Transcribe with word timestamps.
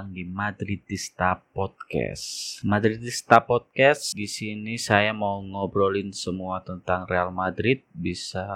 datang 0.00 0.16
di 0.16 0.24
Madridista 0.24 1.36
Podcast. 1.36 1.79
Madridista 2.62 3.42
Podcast. 3.42 4.14
Di 4.14 4.30
sini 4.30 4.78
saya 4.78 5.10
mau 5.10 5.42
ngobrolin 5.42 6.14
semua 6.14 6.62
tentang 6.62 7.02
Real 7.10 7.34
Madrid, 7.34 7.82
bisa 7.90 8.46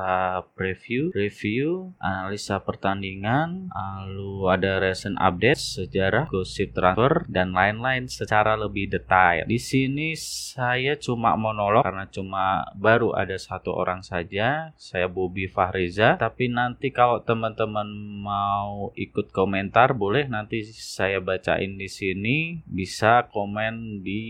preview, 0.54 1.10
review, 1.10 1.90
analisa 1.98 2.62
pertandingan, 2.62 3.74
lalu 3.74 4.46
ada 4.54 4.78
recent 4.78 5.18
update, 5.18 5.58
sejarah, 5.58 6.30
gosip 6.30 6.70
transfer 6.78 7.26
dan 7.26 7.50
lain-lain 7.50 8.06
secara 8.06 8.54
lebih 8.54 8.86
detail. 8.86 9.50
Di 9.50 9.58
sini 9.58 10.14
saya 10.14 10.94
cuma 10.94 11.34
monolog 11.34 11.82
karena 11.82 12.06
cuma 12.06 12.70
baru 12.78 13.18
ada 13.18 13.34
satu 13.34 13.74
orang 13.74 14.06
saja, 14.06 14.70
saya 14.78 15.10
Bobby 15.10 15.50
Fahriza, 15.50 16.14
tapi 16.22 16.46
nanti 16.46 16.94
kalau 16.94 17.18
teman-teman 17.26 17.90
mau 18.22 18.94
ikut 18.94 19.34
komentar 19.34 19.90
boleh. 19.90 20.30
Nanti 20.30 20.62
saya 20.70 21.18
bacain 21.18 21.74
di 21.74 21.90
sini. 21.90 22.62
Bisa 22.64 23.23
komen 23.32 24.04
di 24.04 24.22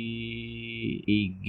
IG 1.05 1.49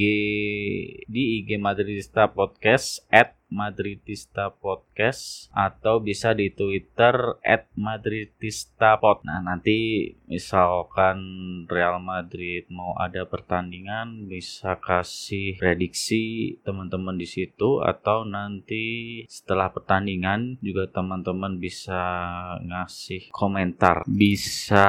di 1.05 1.21
IG 1.41 1.61
Madridista 1.61 2.25
Podcast 2.29 3.05
at 3.13 3.37
Madridista 3.56 4.52
Podcast 4.52 5.48
atau 5.56 6.03
bisa 6.03 6.36
di 6.36 6.52
Twitter 6.52 7.39
at 7.39 7.72
Madridista 7.80 9.00
Pod. 9.00 9.23
Nah 9.23 9.39
nanti 9.39 10.11
misalkan 10.28 11.17
Real 11.72 12.03
Madrid 12.03 12.67
mau 12.67 12.92
ada 13.00 13.23
pertandingan 13.23 14.28
bisa 14.28 14.76
kasih 14.76 15.56
prediksi 15.56 16.59
teman-teman 16.67 17.16
di 17.16 17.23
situ 17.23 17.80
atau 17.80 18.28
nanti 18.28 19.23
setelah 19.31 19.72
pertandingan 19.72 20.59
juga 20.59 20.92
teman-teman 20.92 21.56
bisa 21.56 22.03
ngasih 22.59 23.31
komentar, 23.31 24.03
bisa 24.03 24.88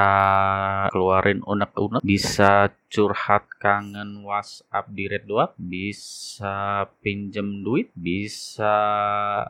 keluarin 0.91 1.47
unek-unek, 1.47 2.03
bisa 2.03 2.75
curhat 2.97 3.45
kangen 3.61 4.25
WhatsApp 4.25 4.89
di 4.89 5.05
Red 5.05 5.29
Dot, 5.29 5.53
bisa 5.61 6.89
pinjem 7.05 7.61
duit, 7.61 7.93
bisa 7.93 8.73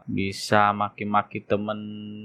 bisa 0.02 0.74
maki-maki 0.74 1.46
temen 1.46 1.78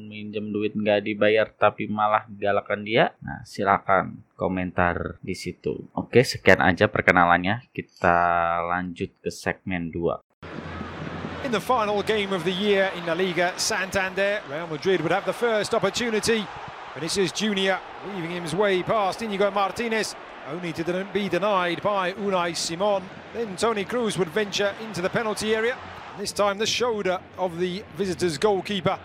minjem 0.10 0.50
duit 0.50 0.74
nggak 0.74 1.06
dibayar 1.06 1.46
tapi 1.54 1.86
malah 1.86 2.26
galakan 2.26 2.82
dia. 2.82 3.14
Nah, 3.22 3.46
silakan 3.46 4.26
komentar 4.34 5.22
di 5.22 5.38
situ. 5.38 5.94
Oke, 5.94 6.26
sekian 6.26 6.58
aja 6.58 6.90
perkenalannya. 6.90 7.70
Kita 7.70 8.58
lanjut 8.66 9.14
ke 9.22 9.30
segmen 9.30 9.94
2. 9.94 11.46
In 11.46 11.54
the 11.54 11.62
final 11.62 12.02
game 12.02 12.34
of 12.34 12.42
the 12.42 12.54
year 12.54 12.90
in 12.98 13.06
La 13.06 13.14
Liga 13.14 13.54
Santander, 13.62 14.42
Real 14.50 14.66
Madrid 14.66 15.06
would 15.06 15.14
have 15.14 15.30
the 15.30 15.38
first 15.38 15.78
opportunity. 15.78 16.50
Vinicius 16.98 17.32
Junior 17.32 17.80
weaving 18.10 18.42
his 18.42 18.58
way 18.58 18.84
past 18.84 19.22
Inigo 19.22 19.54
Martinez, 19.54 20.18
only 20.50 20.74
to 20.74 21.06
be 21.14 21.30
denied 21.30 21.82
by 21.82 22.14
Unai 22.14 22.56
Simon. 22.56 23.04
Then 23.34 23.56
Tony 23.56 23.86
Cruz 23.86 24.18
would 24.18 24.30
venture 24.30 24.74
into 24.82 25.02
the 25.02 25.10
penalty 25.10 25.56
area. 25.56 25.78
This 26.18 26.32
time 26.32 26.58
the 26.58 26.66
shoulder 26.66 27.20
of 27.38 27.60
the 27.60 27.84
visitors' 27.98 28.38
goalkeeper 28.38 29.00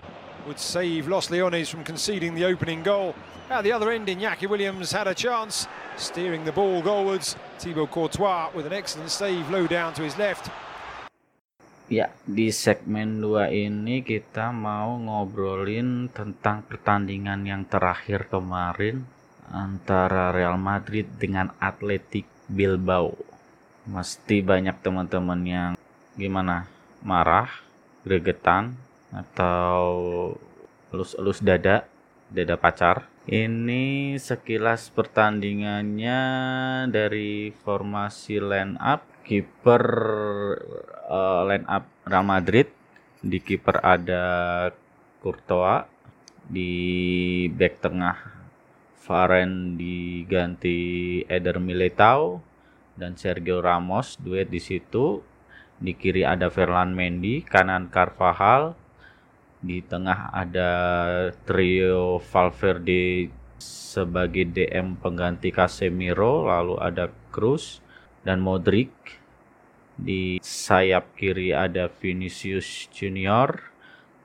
would 0.46 0.58
save 0.58 1.08
Los 1.08 1.30
Leones 1.30 1.68
from 1.68 1.84
conceding 1.84 2.34
the 2.34 2.44
opening 2.44 2.82
goal. 2.82 3.14
At 3.50 3.62
the 3.62 3.72
other 3.72 3.90
end, 3.90 4.08
Iñaki 4.08 4.48
Williams 4.48 4.90
had 4.90 5.06
a 5.06 5.14
chance, 5.14 5.68
steering 5.96 6.44
the 6.44 6.52
ball 6.52 6.82
goalwards. 6.82 7.36
Thibaut 7.58 7.90
Courtois 7.90 8.50
with 8.54 8.66
an 8.66 8.72
excellent 8.72 9.10
save 9.10 9.48
low 9.50 9.66
down 9.66 9.94
to 9.94 10.02
his 10.02 10.18
left. 10.18 10.50
Ya, 11.86 12.10
di 12.26 12.50
segmen 12.50 13.22
2 13.22 13.46
ini 13.54 14.02
kita 14.02 14.50
mau 14.50 14.98
ngobrolin 14.98 16.10
tentang 16.10 16.66
pertandingan 16.66 17.46
yang 17.46 17.62
terakhir 17.70 18.26
kemarin 18.26 19.06
antara 19.50 20.34
Real 20.34 20.58
Madrid 20.58 21.06
dengan 21.18 21.54
Athletic 21.62 22.26
Bilbao. 22.50 23.14
Mesti 23.86 24.42
banyak 24.42 24.78
teman-teman 24.82 25.40
yang 25.46 25.72
gimana? 26.18 26.66
Marah, 27.06 27.50
gregetan, 28.02 28.74
atau 29.14 29.84
elus-elus 30.90 31.38
dada, 31.38 31.86
dada 32.30 32.56
pacar. 32.58 33.06
Ini 33.26 34.14
sekilas 34.22 34.90
pertandingannya 34.94 36.20
dari 36.90 37.50
formasi 37.50 38.38
line 38.38 38.78
up 38.78 39.02
kiper 39.26 39.82
uh, 41.10 41.42
line 41.42 41.66
up 41.66 41.90
Real 42.06 42.22
Madrid 42.22 42.70
di 43.18 43.42
kiper 43.42 43.82
ada 43.82 44.26
Courtois 45.18 45.90
di 46.46 46.70
back 47.50 47.82
tengah 47.82 48.35
Varane 49.06 49.78
diganti 49.78 51.22
Eder 51.30 51.62
Militao 51.62 52.42
dan 52.98 53.14
Sergio 53.14 53.62
Ramos 53.62 54.18
duet 54.18 54.50
di 54.50 54.58
situ. 54.58 55.22
Di 55.78 55.94
kiri 55.94 56.26
ada 56.26 56.50
Ferland 56.50 56.98
Mendy 56.98 57.46
kanan 57.46 57.86
Carvajal. 57.86 58.74
Di 59.62 59.78
tengah 59.86 60.34
ada 60.34 60.72
trio 61.46 62.18
Valverde 62.18 63.30
sebagai 63.62 64.44
DM 64.44 65.00
pengganti 65.00 65.48
Casemiro 65.54 66.50
lalu 66.50 66.76
ada 66.82 67.08
Cruz 67.30 67.78
dan 68.26 68.42
Modric. 68.42 68.90
Di 69.96 70.42
sayap 70.42 71.16
kiri 71.16 71.56
ada 71.56 71.88
Vinicius 71.88 72.90
Junior, 72.92 73.72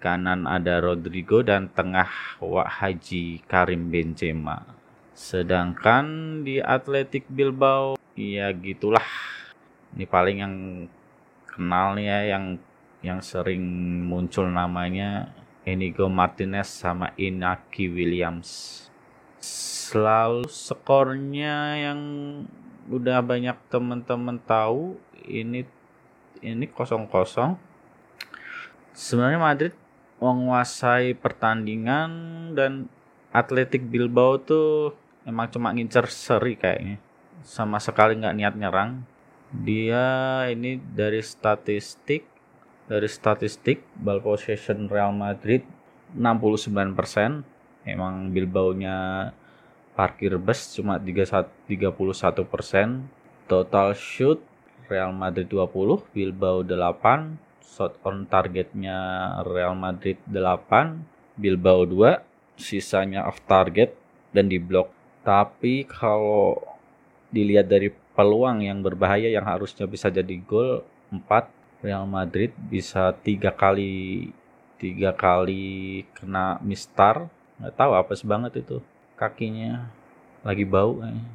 kanan 0.02 0.50
ada 0.50 0.82
Rodrigo 0.82 1.46
dan 1.46 1.70
tengah 1.70 2.10
Wak 2.42 2.82
Haji 2.82 3.46
Karim 3.46 3.94
Benzema. 3.94 4.66
Sedangkan 5.14 6.42
di 6.42 6.58
Atletik 6.58 7.30
Bilbao 7.30 8.02
ya 8.18 8.50
gitulah. 8.50 9.06
Ini 9.94 10.10
paling 10.10 10.38
yang 10.42 10.56
kenal 11.46 11.94
nih 11.94 12.10
ya 12.10 12.20
yang 12.34 12.46
yang 13.06 13.20
sering 13.22 13.62
muncul 14.10 14.50
namanya 14.50 15.30
Inigo 15.62 16.10
Martinez 16.10 16.74
sama 16.74 17.14
Inaki 17.14 17.86
Williams. 17.86 18.82
Selalu 19.38 20.50
skornya 20.50 21.78
yang 21.78 22.02
udah 22.90 23.22
banyak 23.22 23.58
teman-teman 23.70 24.42
tahu 24.42 24.98
ini 25.30 25.70
ini 26.42 26.66
kosong 26.66 27.06
kosong 27.06 27.54
sebenarnya 28.92 29.40
Madrid 29.40 29.74
menguasai 30.22 31.18
pertandingan 31.18 32.12
dan 32.54 32.86
Atletik 33.34 33.90
Bilbao 33.90 34.38
tuh 34.38 34.94
emang 35.26 35.50
cuma 35.50 35.74
ngincer 35.74 36.06
seri 36.14 36.54
kayaknya. 36.54 37.02
Sama 37.42 37.82
sekali 37.82 38.22
nggak 38.22 38.38
niat 38.38 38.56
nyerang. 38.56 39.02
Dia 39.52 40.46
ini 40.48 40.78
dari 40.78 41.20
statistik 41.26 42.24
dari 42.86 43.08
statistik 43.10 43.82
ball 43.98 44.22
possession 44.22 44.88
Real 44.92 45.12
Madrid 45.16 45.64
69% 46.16 47.88
emang 47.88 48.30
Bilbao 48.36 48.76
nya 48.76 49.32
parkir 49.96 50.38
bus 50.38 50.78
cuma 50.78 51.02
31 51.02 51.58
persen. 52.46 53.10
Total 53.50 53.92
shoot 53.98 54.40
Real 54.88 55.12
Madrid 55.12 55.50
20 55.50 56.14
Bilbao 56.14 56.64
8 56.64 57.51
shot 57.64 57.98
on 58.04 58.28
targetnya 58.28 58.98
Real 59.48 59.78
Madrid 59.78 60.18
8 60.28 61.38
Bilbao 61.40 61.88
2 61.88 62.60
sisanya 62.60 63.26
off 63.26 63.42
target 63.48 63.96
dan 64.36 64.52
di 64.52 64.60
blok 64.60 64.92
tapi 65.22 65.86
kalau 65.86 66.58
dilihat 67.32 67.70
dari 67.70 67.94
peluang 68.18 68.66
yang 68.66 68.84
berbahaya 68.84 69.32
yang 69.32 69.48
harusnya 69.48 69.88
bisa 69.88 70.12
jadi 70.12 70.36
gol 70.44 70.84
4 71.14 71.86
Real 71.86 72.06
Madrid 72.06 72.54
bisa 72.70 73.16
tiga 73.26 73.50
kali 73.50 74.30
tiga 74.82 75.14
kali 75.14 76.06
kena 76.18 76.58
mistar 76.62 77.30
nggak 77.62 77.78
tahu 77.78 77.92
apa 77.94 78.14
banget 78.26 78.66
itu 78.66 78.82
kakinya. 79.22 79.86
Lagi 80.42 80.66
bau 80.66 80.98
kayaknya. 80.98 81.26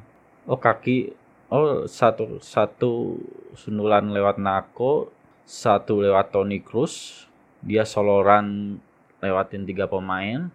Oh 0.43 0.59
kaki 0.59 1.15
oh 1.47 1.87
satu 1.87 2.43
satu 2.43 3.15
sundulan 3.55 4.11
lewat 4.11 4.35
Nako, 4.35 5.15
satu 5.47 6.03
lewat 6.03 6.35
Tony 6.35 6.59
Cruz. 6.59 7.23
Dia 7.63 7.87
soloran 7.87 8.77
lewatin 9.23 9.63
tiga 9.63 9.87
pemain. 9.87 10.51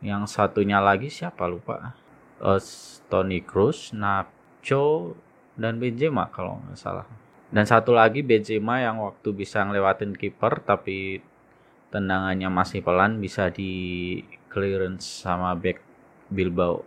Yang 0.00 0.22
satunya 0.30 0.78
lagi 0.78 1.10
siapa 1.10 1.50
lupa. 1.50 1.98
Uh, 2.40 2.62
Tony 3.10 3.42
Cruz, 3.42 3.92
Nacho 3.92 5.18
dan 5.58 5.76
Benzema 5.82 6.30
kalau 6.30 6.62
nggak 6.62 6.78
salah. 6.78 7.04
Dan 7.50 7.66
satu 7.66 7.92
lagi 7.92 8.22
Benzema 8.22 8.78
yang 8.78 9.02
waktu 9.02 9.34
bisa 9.34 9.66
ngelewatin 9.66 10.14
kiper 10.14 10.62
tapi 10.62 11.20
tendangannya 11.90 12.46
masih 12.46 12.80
pelan 12.86 13.18
bisa 13.18 13.50
di 13.50 14.22
clearance 14.46 15.26
sama 15.26 15.58
back 15.58 15.82
Bilbao. 16.30 16.86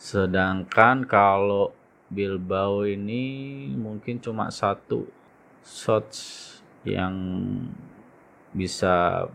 Sedangkan 0.00 1.04
kalau 1.04 1.76
Bilbao 2.08 2.88
ini 2.88 3.68
mungkin 3.76 4.16
cuma 4.18 4.48
satu 4.48 5.04
shots 5.60 6.57
yang 6.86 7.14
bisa 8.54 9.26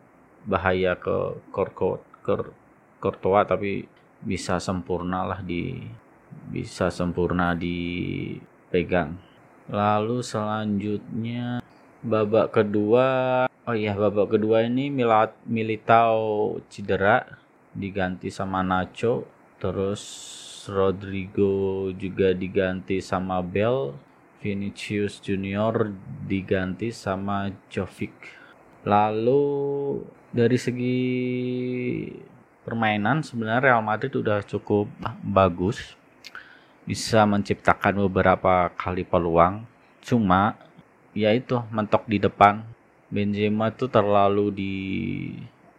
bahaya 0.44 0.96
ke 1.00 1.40
Korko 1.52 2.04
Courtois 3.00 3.48
tapi 3.48 3.88
bisa 4.24 4.60
sempurna 4.60 5.28
lah 5.28 5.40
di 5.44 5.84
bisa 6.50 6.88
sempurna 6.88 7.56
dipegang. 7.56 9.20
Lalu 9.68 10.20
selanjutnya 10.24 11.64
babak 12.04 12.52
kedua 12.52 13.08
oh 13.48 13.76
iya 13.76 13.96
babak 13.96 14.36
kedua 14.36 14.68
ini 14.68 14.92
Milat 14.92 15.32
Militao 15.48 16.60
cedera 16.68 17.24
diganti 17.72 18.28
sama 18.28 18.60
Nacho 18.60 19.24
terus 19.56 20.04
Rodrigo 20.68 21.88
juga 21.96 22.36
diganti 22.36 23.00
sama 23.00 23.40
Bell 23.40 23.96
Vinicius 24.44 25.24
Junior 25.24 25.88
diganti 26.28 26.92
sama 26.92 27.48
Jovic. 27.72 28.12
Lalu 28.84 29.40
dari 30.36 30.60
segi 30.60 31.00
permainan 32.68 33.24
sebenarnya 33.24 33.72
Real 33.72 33.80
Madrid 33.80 34.12
udah 34.20 34.44
cukup 34.44 34.92
bagus. 35.24 35.96
Bisa 36.84 37.24
menciptakan 37.24 38.04
beberapa 38.12 38.68
kali 38.76 39.08
peluang. 39.08 39.64
Cuma 40.04 40.60
ya 41.16 41.32
itu 41.32 41.64
mentok 41.72 42.04
di 42.12 42.20
depan. 42.20 42.68
Benzema 43.08 43.72
tuh 43.72 43.88
terlalu 43.88 44.52
di 44.52 44.76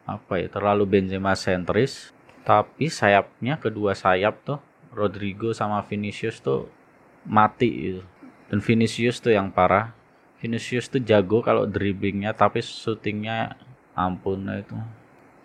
apa 0.09 0.41
ya 0.41 0.49
terlalu 0.49 0.89
Benzema 0.89 1.37
sentris. 1.37 2.17
Tapi 2.49 2.89
sayapnya 2.89 3.61
kedua 3.61 3.93
sayap 3.93 4.41
tuh 4.41 4.61
Rodrigo 4.97 5.53
sama 5.53 5.85
Vinicius 5.85 6.41
tuh 6.41 6.73
mati 7.29 7.69
gitu 7.69 8.14
dan 8.49 8.59
Vinicius 8.61 9.21
tuh 9.21 9.33
yang 9.33 9.49
parah. 9.53 9.93
Vinicius 10.41 10.93
tuh 10.93 11.01
jago 11.01 11.41
kalau 11.41 11.65
dribblingnya 11.65 12.37
tapi 12.37 12.61
shootingnya 12.61 13.57
ampun 13.97 14.45
itu. 14.53 14.77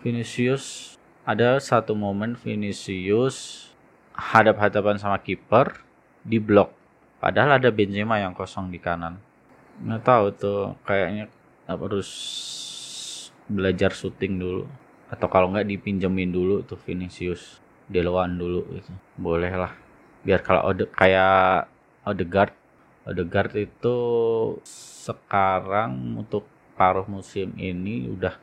Vinicius 0.03 0.95
ada 1.23 1.59
satu 1.59 1.95
momen 1.95 2.35
Vinicius 2.35 3.69
hadap-hadapan 4.11 4.99
sama 4.99 5.15
kiper 5.23 5.79
di 6.27 6.35
blok 6.41 6.75
padahal 7.23 7.59
ada 7.59 7.71
Benzema 7.71 8.19
yang 8.19 8.35
kosong 8.35 8.67
di 8.71 8.79
kanan. 8.79 9.19
Nggak 9.79 10.03
tahu 10.03 10.25
tuh 10.35 10.61
kayaknya 10.83 11.31
harus 11.67 12.09
belajar 13.47 13.95
syuting 13.95 14.39
dulu. 14.39 14.63
Atau 15.09 15.25
kalau 15.31 15.49
nggak 15.49 15.65
dipinjemin 15.65 16.29
dulu 16.29 16.61
tuh 16.67 16.77
Vinicius 16.83 17.57
Deloan 17.89 18.37
dulu 18.37 18.61
gitu. 18.77 18.91
Boleh 19.17 19.49
lah. 19.49 19.73
Biar 20.21 20.43
kalau 20.45 20.69
Ode, 20.69 20.85
kayak 20.93 21.65
Odegaard 22.05 22.53
Odegaard 23.09 23.57
itu 23.57 23.97
sekarang 25.01 26.13
untuk 26.13 26.45
paruh 26.77 27.09
musim 27.09 27.57
ini 27.57 28.05
udah 28.05 28.37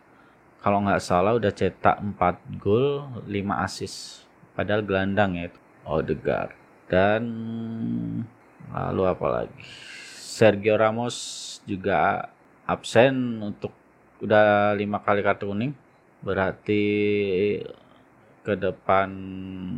kalau 0.59 0.83
nggak 0.83 0.99
salah 0.99 1.39
udah 1.39 1.55
cetak 1.55 2.03
4 2.03 2.59
gol 2.59 3.07
5 3.31 3.31
assist. 3.63 4.27
Padahal 4.59 4.83
gelandang 4.83 5.39
ya 5.39 5.47
itu. 5.47 5.61
Odegaard 5.87 6.51
dan 6.91 7.23
lalu 8.75 9.03
apa 9.07 9.27
lagi? 9.31 9.63
Sergio 10.37 10.75
Ramos 10.75 11.17
juga 11.63 12.27
absen 12.67 13.39
untuk 13.39 13.71
udah 14.19 14.75
lima 14.75 14.99
kali 14.99 15.23
kartu 15.23 15.47
kuning. 15.47 15.73
Berarti 16.27 16.83
ke 18.43 18.55
depan 18.59 19.11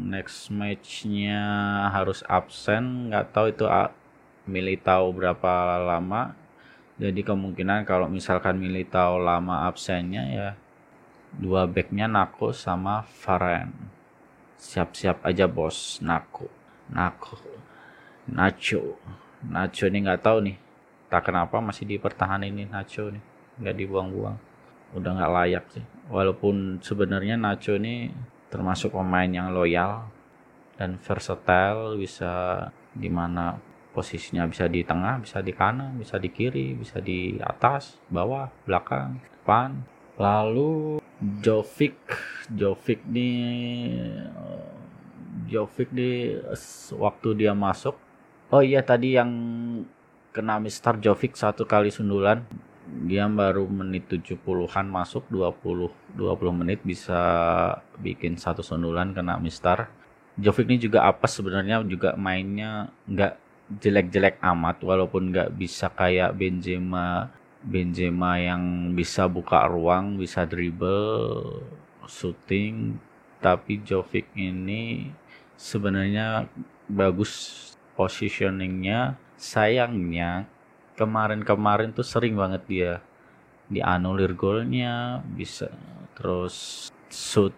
next 0.09 0.49
matchnya 0.49 1.45
harus 1.93 2.25
absen. 2.25 3.13
Nggak 3.13 3.37
tahu 3.37 3.47
itu 3.53 3.69
Militao 4.49 5.13
berapa 5.13 5.79
lama 5.85 6.35
jadi 6.99 7.23
kemungkinan 7.23 7.87
kalau 7.87 8.11
misalkan 8.11 8.59
Militao 8.59 9.23
lama 9.23 9.71
absennya 9.71 10.23
ya 10.27 10.49
dua 11.31 11.71
backnya 11.71 12.11
Nako 12.11 12.51
sama 12.51 13.07
Varane. 13.23 13.95
Siap-siap 14.59 15.23
aja 15.23 15.47
bos. 15.47 16.03
Nako 16.03 16.51
Nako 16.91 17.39
Nacho. 18.29 18.99
Nacho 19.47 19.87
ini 19.87 20.03
nggak 20.03 20.21
tahu 20.27 20.39
nih 20.51 20.57
tak 21.09 21.31
kenapa 21.31 21.63
masih 21.63 21.87
dipertahankan 21.87 22.51
ini 22.51 22.67
Nacho 22.67 23.15
nih 23.15 23.23
nggak 23.63 23.77
dibuang-buang. 23.79 24.37
Udah 24.99 25.11
nggak 25.15 25.33
layak 25.39 25.65
sih. 25.71 25.85
Walaupun 26.11 26.83
sebenarnya 26.83 27.39
Nacho 27.39 27.79
ini 27.79 28.11
termasuk 28.51 28.91
pemain 28.91 29.31
yang 29.31 29.55
loyal 29.55 30.11
dan 30.75 30.99
versatile 30.99 31.95
bisa 31.95 32.67
di 32.91 33.07
mana 33.07 33.55
posisinya 33.99 34.47
bisa 34.47 34.71
di 34.71 34.87
tengah 34.87 35.19
bisa 35.19 35.43
di 35.43 35.51
kanan 35.51 35.99
bisa 35.99 36.23
di 36.23 36.31
kiri 36.31 36.79
bisa 36.79 37.03
di 37.03 37.35
atas 37.43 37.99
bawah 38.07 38.47
belakang 38.63 39.19
depan 39.19 39.83
lalu 40.15 41.03
Jovic 41.43 41.99
Jovic 42.47 43.03
nih 43.11 44.07
Jovic 45.51 45.91
di 45.91 46.39
waktu 46.95 47.29
dia 47.35 47.59
masuk 47.59 47.99
Oh 48.49 48.65
iya 48.65 48.81
tadi 48.81 49.13
yang 49.13 49.29
kena 50.33 50.57
Mister 50.57 50.97
Jovic 50.97 51.37
satu 51.37 51.69
kali 51.69 51.93
sundulan 51.93 52.41
dia 53.05 53.29
baru 53.29 53.69
menit 53.69 54.09
70-an 54.09 54.89
masuk 54.89 55.29
20 55.29 56.17
20 56.17 56.61
menit 56.65 56.81
bisa 56.81 57.21
bikin 58.01 58.41
satu 58.41 58.65
sundulan 58.65 59.13
kena 59.13 59.37
Mister. 59.37 59.93
Jovic 60.41 60.65
ini 60.65 60.81
juga 60.81 61.05
apa 61.05 61.29
sebenarnya 61.29 61.85
juga 61.85 62.17
mainnya 62.17 62.89
nggak 63.05 63.48
jelek-jelek 63.69 64.41
amat 64.41 64.81
walaupun 64.81 65.29
nggak 65.29 65.53
bisa 65.57 65.93
kayak 65.93 66.33
Benzema 66.33 67.29
Benzema 67.59 68.39
yang 68.39 68.95
bisa 68.95 69.27
buka 69.27 69.67
ruang, 69.67 70.15
bisa 70.15 70.47
dribble, 70.47 71.59
shooting, 72.07 72.97
tapi 73.43 73.83
Jovic 73.83 74.31
ini 74.39 75.11
sebenarnya 75.59 76.47
bagus 76.87 77.55
positioningnya. 77.99 79.19
Sayangnya 79.39 80.47
kemarin-kemarin 80.99 81.95
tuh 81.95 82.07
sering 82.07 82.35
banget 82.35 82.63
dia 82.67 82.93
dianulir 83.71 84.35
golnya 84.35 85.23
bisa 85.23 85.71
terus 86.19 86.89
shoot 87.11 87.55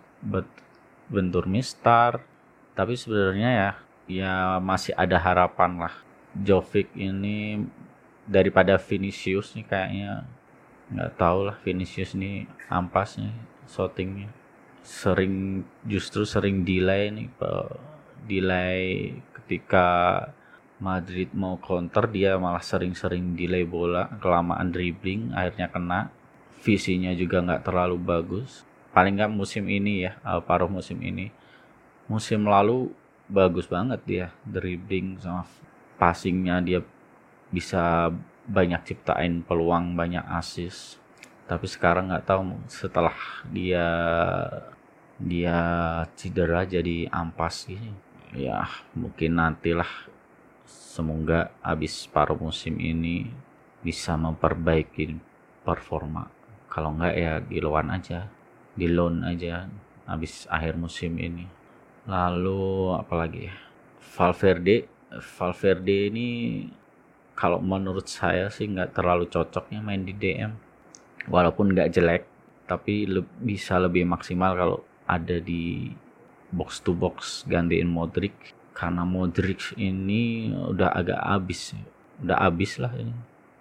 bentur 1.08 1.44
mistar. 1.44 2.24
Tapi 2.72 2.96
sebenarnya 2.96 3.50
ya 3.52 3.72
ya 4.10 4.58
masih 4.58 4.90
ada 4.98 5.14
harapan 5.22 5.86
lah. 5.86 5.94
Jovic 6.34 6.90
ini 6.98 7.62
daripada 8.26 8.74
Vinicius 8.74 9.54
nih 9.54 9.66
kayaknya. 9.70 10.26
Nggak 10.90 11.12
tahu 11.14 11.38
lah 11.46 11.56
Vinicius 11.62 12.18
nih 12.18 12.50
ampas 12.66 13.14
nih 13.22 13.30
shootingnya. 13.70 14.34
Sering 14.82 15.62
justru 15.86 16.26
sering 16.26 16.66
delay 16.66 17.14
nih 17.14 17.30
delay 18.26 19.14
ketika 19.38 19.86
Madrid 20.80 21.30
mau 21.36 21.60
counter 21.60 22.08
dia 22.08 22.40
malah 22.40 22.64
sering-sering 22.64 23.36
delay 23.36 23.68
bola 23.68 24.08
kelamaan 24.18 24.74
dribbling 24.74 25.30
akhirnya 25.30 25.70
kena. 25.70 26.00
Visinya 26.60 27.14
juga 27.14 27.38
nggak 27.40 27.62
terlalu 27.62 27.96
bagus. 28.00 28.66
Paling 28.90 29.14
nggak 29.20 29.32
musim 29.32 29.70
ini 29.70 30.10
ya 30.10 30.18
paruh 30.42 30.66
musim 30.66 30.98
ini. 30.98 31.30
Musim 32.10 32.42
lalu 32.50 32.90
bagus 33.30 33.70
banget 33.70 34.00
dia 34.04 34.26
dribbling 34.42 35.16
sama 35.22 35.46
passingnya 35.94 36.58
dia 36.58 36.80
bisa 37.54 38.10
banyak 38.50 38.82
ciptain 38.82 39.46
peluang 39.46 39.94
banyak 39.94 40.22
assist. 40.34 40.98
Tapi 41.46 41.66
sekarang 41.66 42.10
nggak 42.10 42.26
tahu 42.26 42.42
setelah 42.66 43.14
dia 43.50 43.86
dia 45.20 45.58
cedera 46.16 46.64
jadi 46.64 47.06
ampas 47.12 47.70
gitu 47.70 47.94
ya 48.34 48.66
mungkin 48.98 49.38
nantilah. 49.38 50.10
Semoga 50.66 51.54
habis 51.62 52.06
paruh 52.10 52.38
musim 52.38 52.78
ini 52.78 53.30
bisa 53.82 54.18
memperbaiki 54.18 55.18
performa. 55.62 56.26
Kalau 56.70 56.94
enggak 56.94 57.14
ya 57.14 57.32
di 57.42 57.58
loan 57.62 57.88
aja 57.94 58.26
di 58.74 58.86
loan 58.86 59.26
aja 59.26 59.66
habis 60.06 60.46
akhir 60.46 60.78
musim 60.78 61.18
ini 61.18 61.59
lalu 62.06 62.94
apalagi 62.96 63.50
ya? 63.50 63.56
Valverde. 64.16 64.88
Valverde 65.10 65.96
ini 66.12 66.28
kalau 67.34 67.58
menurut 67.58 68.06
saya 68.06 68.52
sih 68.52 68.68
nggak 68.68 68.94
terlalu 68.94 69.26
cocoknya 69.26 69.80
main 69.80 70.04
di 70.04 70.12
DM 70.12 70.52
walaupun 71.28 71.72
nggak 71.72 71.90
jelek 71.92 72.22
tapi 72.68 73.08
le 73.10 73.26
bisa 73.42 73.80
lebih 73.82 74.06
maksimal 74.06 74.54
kalau 74.54 74.78
ada 75.10 75.42
di 75.42 75.90
box 76.54 76.78
to 76.86 76.94
box 76.94 77.42
gantiin 77.50 77.90
Modric. 77.90 78.54
Karena 78.70 79.02
Modric 79.02 79.74
ini 79.74 80.54
udah 80.54 80.94
agak 80.94 81.20
habis 81.20 81.74
udah 82.22 82.38
habis 82.38 82.78
lah 82.78 82.94
ini. 82.94 83.12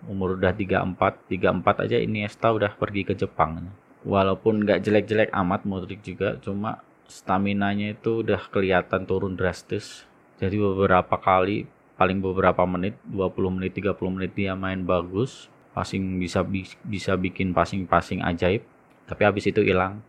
Umur 0.05 0.38
udah 0.38 0.53
34 0.53 1.27
34 1.27 1.84
aja 1.89 1.98
ini 2.00 2.24
Iniesta 2.24 2.53
udah 2.53 2.72
pergi 2.77 3.01
ke 3.03 3.17
Jepang. 3.17 3.74
Walaupun 4.05 4.63
nggak 4.63 4.86
jelek-jelek 4.86 5.34
amat 5.34 5.65
Modric 5.65 6.05
juga 6.05 6.38
cuma 6.39 6.79
stamina-nya 7.09 7.97
itu 7.97 8.21
udah 8.21 8.39
kelihatan 8.53 9.09
turun 9.09 9.33
drastis. 9.33 10.05
Jadi 10.37 10.61
beberapa 10.61 11.17
kali 11.17 11.65
paling 11.97 12.21
beberapa 12.23 12.63
menit 12.63 12.95
20 13.09 13.57
menit 13.59 13.75
30 13.75 13.97
menit 14.15 14.31
dia 14.31 14.55
main 14.55 14.79
bagus 14.87 15.51
passing 15.75 16.15
bisa 16.15 16.45
bisa 16.85 17.17
bikin 17.17 17.51
passing-passing 17.51 18.21
ajaib. 18.21 18.61
Tapi 19.09 19.21
habis 19.25 19.49
itu 19.49 19.65
hilang. 19.65 20.05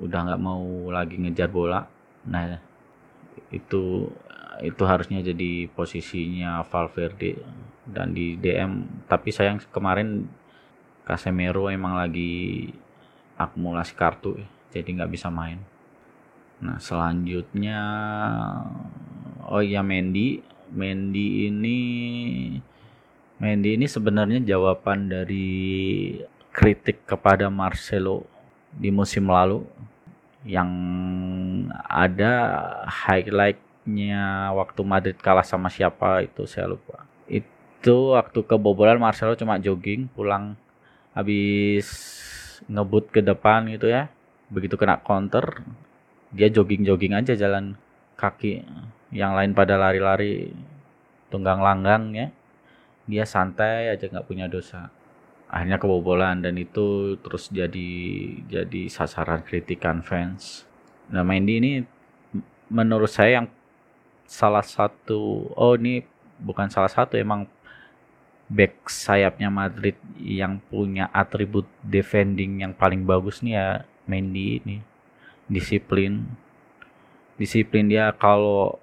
Udah 0.00 0.24
nggak 0.32 0.42
mau 0.42 0.64
lagi 0.88 1.20
ngejar 1.20 1.52
bola. 1.52 1.84
Nah, 2.26 2.58
itu 3.52 4.08
itu 4.64 4.82
harusnya 4.88 5.20
jadi 5.20 5.68
posisinya 5.68 6.64
Valverde 6.64 7.36
dan 7.84 8.16
di 8.16 8.40
DM 8.40 9.04
tapi 9.04 9.28
sayang 9.28 9.60
kemarin 9.68 10.24
Casemiro 11.04 11.68
emang 11.68 11.94
lagi 11.94 12.72
akumulasi 13.36 13.92
kartu 13.92 14.40
jadi 14.72 14.88
nggak 14.96 15.12
bisa 15.12 15.28
main 15.28 15.60
nah 16.56 16.80
selanjutnya 16.80 17.80
oh 19.46 19.62
iya 19.62 19.80
Mendy. 19.80 20.42
Mendy 20.66 21.46
ini 21.46 21.78
Mendy 23.36 23.76
ini 23.76 23.86
sebenarnya 23.86 24.40
jawaban 24.42 25.12
dari 25.12 26.16
kritik 26.50 27.04
kepada 27.04 27.52
Marcelo 27.52 28.24
di 28.72 28.88
musim 28.88 29.28
lalu. 29.28 29.60
Yang 30.46 30.70
ada 31.90 32.32
highlightnya 32.86 34.54
waktu 34.56 34.80
Madrid 34.86 35.18
kalah 35.20 35.44
sama 35.44 35.68
siapa 35.68 36.24
itu 36.24 36.48
saya 36.48 36.70
lupa. 36.70 37.04
Itu 37.28 38.16
waktu 38.16 38.40
kebobolan 38.46 38.96
Marcelo 38.96 39.36
cuma 39.36 39.60
jogging 39.60 40.08
pulang 40.16 40.56
habis 41.12 41.86
ngebut 42.72 43.12
ke 43.12 43.20
depan 43.20 43.68
gitu 43.68 43.92
ya. 43.92 44.08
Begitu 44.48 44.80
kena 44.80 44.96
counter 45.02 45.60
dia 46.32 46.48
jogging-jogging 46.50 47.14
aja 47.14 47.38
jalan 47.38 47.78
kaki. 48.18 48.64
Yang 49.14 49.32
lain 49.38 49.52
pada 49.54 49.78
lari-lari 49.78 50.50
tunggang 51.30 51.62
langgang 51.62 52.14
ya. 52.14 52.28
Dia 53.06 53.22
santai 53.22 53.94
aja 53.94 54.10
nggak 54.10 54.26
punya 54.26 54.50
dosa. 54.50 54.90
Akhirnya 55.46 55.78
kebobolan 55.78 56.42
dan 56.42 56.58
itu 56.58 57.14
terus 57.22 57.46
jadi 57.54 57.90
jadi 58.50 58.82
sasaran 58.90 59.46
kritikan 59.46 60.02
fans. 60.02 60.66
Nah 61.06 61.22
Mendy 61.22 61.62
ini 61.62 61.72
menurut 62.66 63.06
saya 63.06 63.42
yang 63.42 63.48
salah 64.26 64.66
satu 64.66 65.54
oh 65.54 65.78
ini 65.78 66.02
bukan 66.42 66.66
salah 66.66 66.90
satu 66.90 67.14
emang 67.14 67.46
back 68.50 68.90
sayapnya 68.90 69.50
Madrid 69.50 69.94
yang 70.18 70.58
punya 70.66 71.06
atribut 71.14 71.66
defending 71.82 72.66
yang 72.66 72.74
paling 72.74 73.06
bagus 73.06 73.38
nih 73.42 73.54
ya 73.54 73.68
Mendy 74.06 74.62
ini 74.62 74.76
disiplin 75.46 76.26
disiplin 77.36 77.86
dia 77.86 78.10
kalau 78.16 78.78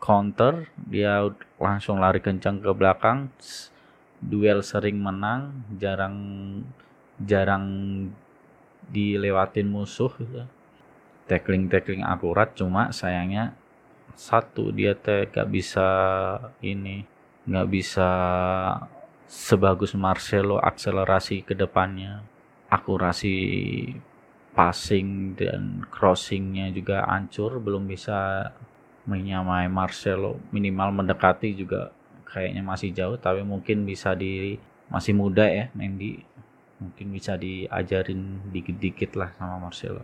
counter 0.00 0.66
dia 0.76 1.28
langsung 1.60 2.00
lari 2.00 2.24
kencang 2.24 2.62
ke 2.62 2.70
belakang 2.72 3.28
duel 4.20 4.64
sering 4.64 4.96
menang 4.96 5.64
jarang 5.76 6.16
jarang 7.20 7.64
dilewatin 8.88 9.68
musuh 9.68 10.12
gitu. 10.16 10.44
tackling 11.28 11.68
tackling 11.68 12.00
akurat 12.04 12.52
cuma 12.56 12.90
sayangnya 12.90 13.52
satu 14.16 14.72
dia 14.72 14.96
teh 14.96 15.28
gak 15.28 15.48
bisa 15.48 15.88
ini 16.64 17.04
nggak 17.48 17.68
bisa 17.72 18.08
sebagus 19.30 19.96
Marcelo 19.96 20.60
akselerasi 20.60 21.46
ke 21.46 21.54
depannya 21.56 22.20
akurasi 22.68 23.36
passing 24.50 25.38
dan 25.38 25.86
crossingnya 25.88 26.74
juga 26.74 27.06
hancur 27.06 27.62
belum 27.62 27.86
bisa 27.86 28.50
menyamai 29.06 29.70
Marcelo. 29.70 30.38
Minimal 30.50 31.02
mendekati 31.02 31.54
juga 31.54 31.94
kayaknya 32.26 32.62
masih 32.62 32.90
jauh 32.94 33.18
tapi 33.18 33.42
mungkin 33.42 33.82
bisa 33.82 34.14
di 34.14 34.58
masih 34.90 35.14
muda 35.14 35.46
ya 35.46 35.70
Mendy. 35.74 36.22
Mungkin 36.80 37.12
bisa 37.12 37.36
diajarin 37.36 38.50
dikit-dikit 38.50 39.12
lah 39.14 39.30
sama 39.36 39.60
Marcelo. 39.60 40.02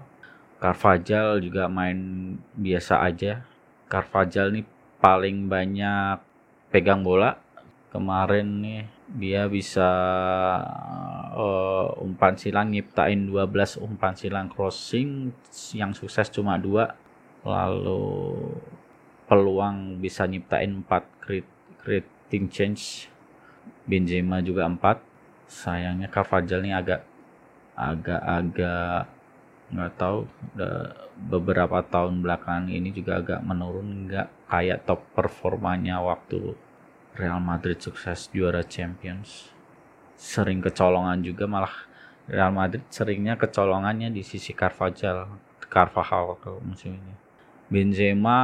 Carvajal 0.60 1.40
juga 1.40 1.68
main 1.68 2.32
biasa 2.56 3.00
aja. 3.04 3.44
Carvajal 3.88 4.52
nih 4.52 4.66
paling 5.00 5.48
banyak 5.48 6.20
pegang 6.68 7.00
bola. 7.00 7.40
Kemarin 7.92 8.60
nih 8.60 8.84
dia 9.06 9.46
bisa 9.46 9.86
uh, 11.30 11.94
umpan 12.02 12.34
silang 12.34 12.74
nyiptain 12.74 13.30
12 13.30 13.78
umpan 13.78 14.18
silang 14.18 14.50
crossing 14.50 15.30
yang 15.78 15.94
sukses 15.94 16.26
cuma 16.34 16.58
dua. 16.58 16.98
Lalu 17.46 18.02
peluang 19.30 20.02
bisa 20.02 20.26
nyiptain 20.26 20.82
4 20.82 21.22
crit 21.22 21.46
creating 21.78 22.50
change. 22.50 23.06
Benzema 23.86 24.42
juga 24.42 24.66
4 24.66 24.98
sayangnya 25.46 26.10
Carvajal 26.10 26.58
nih 26.66 26.74
agak 26.74 27.02
agak-agak 27.78 29.06
nggak 29.70 29.92
tahu. 29.94 30.26
Udah 30.58 31.06
beberapa 31.16 31.78
tahun 31.86 32.26
belakang 32.26 32.74
ini 32.74 32.90
juga 32.90 33.22
agak 33.22 33.40
menurun 33.46 34.10
nggak 34.10 34.50
kayak 34.50 34.82
top 34.82 35.06
performanya 35.14 36.02
waktu 36.02 36.58
Real 37.16 37.40
Madrid 37.40 37.80
sukses 37.80 38.28
juara 38.30 38.62
Champions 38.62 39.50
sering 40.16 40.60
kecolongan 40.64 41.20
juga 41.24 41.44
malah 41.48 41.72
Real 42.28 42.52
Madrid 42.52 42.84
seringnya 42.92 43.40
kecolongannya 43.40 44.12
di 44.12 44.20
sisi 44.20 44.52
Carvajal 44.52 45.28
Carvajal 45.66 46.38
kalau 46.38 46.60
musim 46.62 46.94
ini. 46.96 47.14
Benzema 47.66 48.38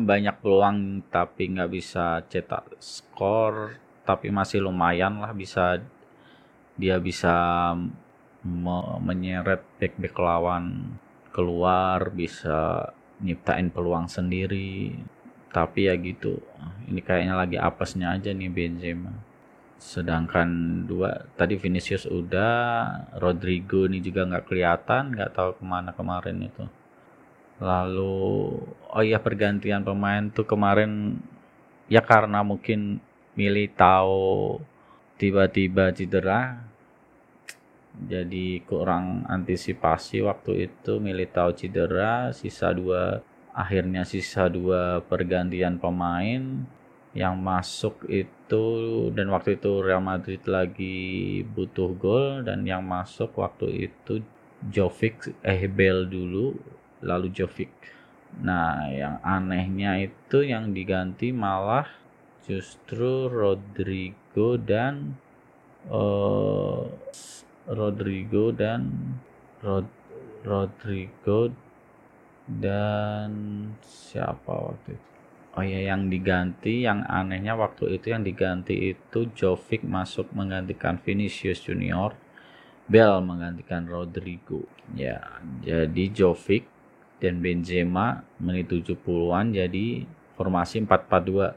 banyak 0.00 0.40
peluang 0.40 1.04
tapi 1.12 1.52
nggak 1.52 1.70
bisa 1.70 2.24
cetak 2.24 2.80
skor 2.80 3.76
tapi 4.02 4.32
masih 4.32 4.64
lumayan 4.64 5.20
lah 5.20 5.36
bisa 5.36 5.76
dia 6.80 6.96
bisa 6.96 7.34
me 8.42 8.76
menyeret 8.98 9.62
back-back 9.76 10.16
lawan 10.16 10.96
keluar 11.30 12.10
bisa 12.10 12.90
nyiptain 13.22 13.70
peluang 13.70 14.10
sendiri 14.10 14.96
tapi 15.52 15.86
ya 15.86 15.94
gitu. 16.00 16.40
Ini 16.88 17.00
kayaknya 17.04 17.34
lagi 17.36 17.56
apesnya 17.60 18.16
aja 18.16 18.32
nih 18.32 18.50
Benzema. 18.50 19.12
Sedangkan 19.78 20.48
dua 20.88 21.28
tadi 21.36 21.60
Vinicius 21.60 22.08
udah 22.08 22.52
Rodrigo 23.20 23.86
ini 23.86 24.00
juga 24.00 24.24
nggak 24.26 24.48
kelihatan 24.48 25.12
nggak 25.14 25.32
tahu 25.36 25.50
ke 25.60 25.64
mana 25.64 25.92
kemarin 25.92 26.40
itu. 26.40 26.64
Lalu 27.62 28.58
oh 28.90 29.02
iya 29.04 29.22
pergantian 29.22 29.84
pemain 29.86 30.26
tuh 30.32 30.48
kemarin 30.48 31.20
ya 31.86 32.00
karena 32.02 32.40
mungkin 32.42 32.98
milih 33.36 33.68
tahu 33.76 34.60
tiba-tiba 35.20 35.94
cedera 35.94 36.72
jadi 37.92 38.64
kurang 38.64 39.28
antisipasi 39.28 40.24
waktu 40.24 40.72
itu 40.72 40.96
Militao 40.96 41.52
cedera 41.52 42.32
sisa 42.32 42.72
dua 42.72 43.20
akhirnya 43.52 44.02
sisa 44.08 44.48
dua 44.48 45.04
pergantian 45.04 45.76
pemain 45.76 46.64
yang 47.12 47.36
masuk 47.36 48.08
itu 48.08 48.64
dan 49.12 49.28
waktu 49.28 49.60
itu 49.60 49.84
Real 49.84 50.00
Madrid 50.00 50.40
lagi 50.48 51.40
butuh 51.44 51.92
gol 51.92 52.40
dan 52.48 52.64
yang 52.64 52.80
masuk 52.80 53.36
waktu 53.36 53.92
itu 53.92 54.24
Jovic 54.72 55.36
eh 55.44 55.68
Bel 55.68 56.08
dulu 56.08 56.56
lalu 57.04 57.28
Jovic. 57.28 57.72
Nah 58.40 58.88
yang 58.88 59.20
anehnya 59.20 60.00
itu 60.00 60.40
yang 60.40 60.72
diganti 60.72 61.36
malah 61.36 61.84
justru 62.48 63.28
Rodrigo 63.28 64.56
dan 64.56 65.20
uh, 65.92 66.88
Rodrigo 67.68 68.56
dan 68.56 68.88
Rod 69.60 69.86
Rodrigo 70.42 71.52
dan 72.46 73.30
siapa 73.82 74.50
waktu 74.50 74.98
itu? 74.98 75.10
Oh 75.52 75.60
ya 75.60 75.92
yang 75.92 76.08
diganti 76.08 76.88
yang 76.88 77.04
anehnya 77.04 77.52
waktu 77.52 78.00
itu 78.00 78.08
yang 78.08 78.24
diganti 78.24 78.96
itu 78.96 79.28
Jovic 79.36 79.84
masuk 79.84 80.32
menggantikan 80.32 80.96
Vinicius 80.96 81.60
Junior 81.60 82.16
Bell 82.88 83.20
menggantikan 83.20 83.84
Rodrigo. 83.84 84.64
Ya 84.96 85.20
jadi 85.60 86.08
Jovic 86.08 86.64
dan 87.20 87.44
Benzema 87.44 88.24
menit 88.40 88.72
70-an 88.72 89.52
jadi 89.52 90.08
formasi 90.34 90.82
4-4-2 90.88 91.54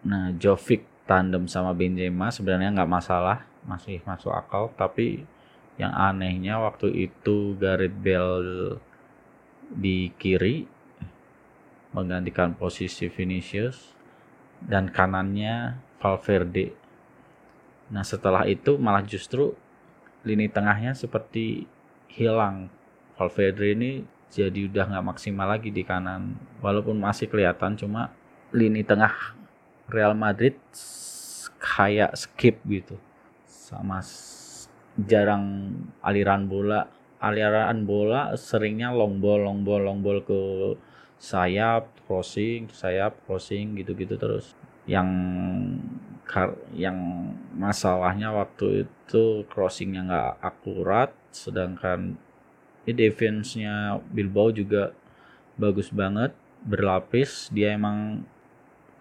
nah 0.00 0.32
Jovic 0.40 0.88
tandem 1.04 1.44
sama 1.44 1.76
Benzema 1.76 2.32
sebenarnya 2.32 2.72
nggak 2.72 2.88
masalah 2.88 3.44
masih 3.68 4.00
masuk 4.08 4.32
akal. 4.32 4.72
Tapi 4.72 5.28
yang 5.76 5.92
anehnya 5.92 6.56
waktu 6.56 7.08
itu 7.08 7.52
Gareth 7.60 8.00
Bale 8.00 8.80
di 9.70 10.10
kiri 10.18 10.66
menggantikan 11.94 12.54
posisi 12.54 13.10
Vinicius 13.10 13.94
dan 14.62 14.90
kanannya 14.90 15.78
Valverde. 15.98 16.74
Nah 17.90 18.06
setelah 18.06 18.46
itu 18.46 18.78
malah 18.78 19.02
justru 19.02 19.54
lini 20.22 20.46
tengahnya 20.46 20.94
seperti 20.94 21.66
hilang. 22.10 22.70
Valverde 23.18 23.74
ini 23.74 23.92
jadi 24.30 24.70
udah 24.70 24.84
nggak 24.94 25.06
maksimal 25.06 25.50
lagi 25.50 25.74
di 25.74 25.82
kanan. 25.82 26.38
Walaupun 26.62 26.96
masih 26.98 27.26
kelihatan 27.26 27.74
cuma 27.74 28.14
lini 28.54 28.86
tengah 28.86 29.34
Real 29.90 30.14
Madrid 30.14 30.54
kayak 31.58 32.14
skip 32.14 32.62
gitu 32.64 32.96
sama 33.44 34.00
jarang 34.96 35.74
aliran 36.02 36.46
bola 36.46 36.88
aliran 37.20 37.84
bola 37.84 38.32
seringnya 38.34 38.90
long 38.96 39.20
ball 39.20 39.44
long 39.44 39.60
ball 39.60 39.80
long 39.80 40.00
ball 40.00 40.24
ke 40.24 40.40
sayap 41.20 41.92
crossing 42.08 42.72
sayap 42.72 43.16
crossing 43.28 43.76
gitu-gitu 43.76 44.16
terus. 44.16 44.56
Yang 44.88 45.08
yang 46.72 46.98
masalahnya 47.54 48.32
waktu 48.32 48.88
itu 48.88 49.44
crossingnya 49.52 50.02
nggak 50.08 50.32
akurat 50.40 51.10
sedangkan 51.30 52.16
ini 52.88 52.96
defense-nya 52.96 54.00
Bilbao 54.08 54.48
juga 54.50 54.96
bagus 55.60 55.92
banget 55.92 56.32
berlapis. 56.64 57.52
Dia 57.52 57.76
emang 57.76 58.24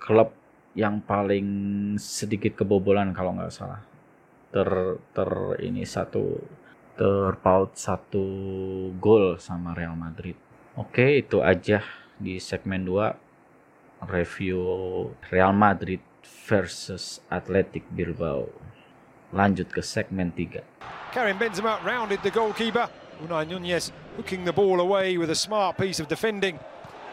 klub 0.01 0.35
yang 0.75 0.99
paling 0.99 1.47
sedikit 1.95 2.59
kebobolan 2.59 3.15
kalau 3.15 3.35
nggak 3.39 3.53
salah. 3.55 3.81
Ter 4.51 4.99
ter 5.15 5.31
ini 5.63 5.87
satu 5.87 6.37
terpaut 6.99 7.79
satu 7.79 8.27
gol 8.99 9.39
sama 9.39 9.71
Real 9.71 9.95
Madrid. 9.95 10.35
Oke 10.75 11.23
itu 11.23 11.39
aja 11.39 11.79
di 12.19 12.43
segmen 12.43 12.83
2 12.83 14.11
review 14.11 14.59
Real 15.31 15.55
Madrid 15.55 16.03
versus 16.43 17.23
Athletic 17.31 17.87
Bilbao. 17.95 18.51
Lanjut 19.31 19.71
ke 19.71 19.79
segmen 19.79 20.35
3 20.35 21.15
Karim 21.15 21.39
Benzema 21.39 21.79
rounded 21.87 22.19
the 22.19 22.35
goalkeeper. 22.35 22.91
Unai 23.23 23.47
Nunez 23.47 23.95
hooking 24.19 24.43
the 24.43 24.51
ball 24.51 24.83
away 24.83 25.15
with 25.15 25.31
a 25.31 25.39
smart 25.39 25.79
piece 25.79 26.03
of 26.03 26.11
defending. 26.11 26.59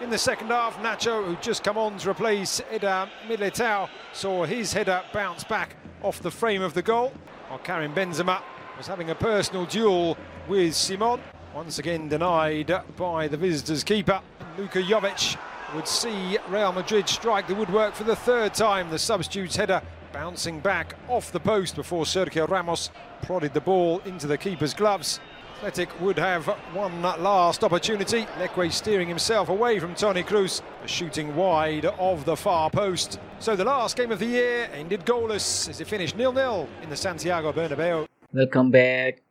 In 0.03 0.11
the 0.11 0.19
second 0.19 0.51
half, 0.51 0.77
Nacho, 0.83 1.25
who 1.25 1.39
just 1.41 1.65
come 1.65 1.79
on 1.79 1.97
to 1.97 2.11
replace 2.11 2.61
Eda 2.69 3.09
Militao, 3.27 3.89
saw 4.13 4.45
his 4.45 4.75
header 4.75 5.01
bounce 5.15 5.43
back 5.45 5.75
off 6.03 6.21
the 6.21 6.31
frame 6.31 6.61
of 6.61 6.75
the 6.75 6.83
goal, 6.83 7.15
while 7.49 7.59
Karim 7.65 7.95
Benzema 7.95 8.43
was 8.77 8.87
having 8.87 9.11
a 9.11 9.15
personal 9.15 9.65
duel 9.65 10.19
with 10.49 10.75
Simon, 10.75 11.21
once 11.55 11.79
again 11.79 12.09
denied 12.09 12.73
by 12.97 13.27
the 13.27 13.37
visitors' 13.37 13.83
keeper. 13.83 14.21
Luka 14.59 14.83
Jovic 14.83 15.39
would 15.75 15.89
see 15.89 16.39
Real 16.51 16.73
Madrid 16.73 17.09
strike 17.09 17.49
the 17.49 17.55
woodwork 17.55 17.95
for 17.95 18.05
the 18.05 18.17
third 18.17 18.53
time. 18.53 18.91
The 18.91 18.99
substitute's 18.99 19.57
header 19.57 19.81
bouncing 20.13 20.61
back 20.61 20.95
off 21.09 21.33
the 21.33 21.41
post 21.41 21.75
before 21.75 22.05
Sergio 22.05 22.49
Ramos 22.49 22.91
prodded 23.23 23.55
the 23.55 23.61
ball 23.61 24.01
into 24.01 24.27
the 24.27 24.37
keeper's 24.37 24.75
gloves. 24.75 25.21
Athletic 25.57 25.99
would 26.03 26.19
have 26.19 26.47
one 26.75 27.01
last 27.01 27.65
opportunity. 27.65 28.27
Leque 28.39 28.71
steering 28.71 29.09
himself 29.09 29.49
away 29.49 29.79
from 29.79 29.95
Tony 29.95 30.23
Cruz, 30.23 30.61
shooting 30.85 31.35
wide 31.35 31.87
of 31.87 32.27
the 32.27 32.37
far 32.37 32.69
post. 32.69 33.19
So 33.39 33.57
the 33.57 33.65
last 33.65 33.97
game 33.97 34.13
of 34.13 34.19
the 34.19 34.27
year 34.27 34.69
ended 34.75 35.07
goalless 35.07 35.67
as 35.71 35.81
it 35.81 35.87
finished 35.87 36.15
nil-nil 36.15 36.69
in 36.83 36.91
the 36.91 36.97
Santiago 36.97 37.53
Bernabeu. 37.53 38.07
Welcome 38.37 38.69
back. 38.69 39.25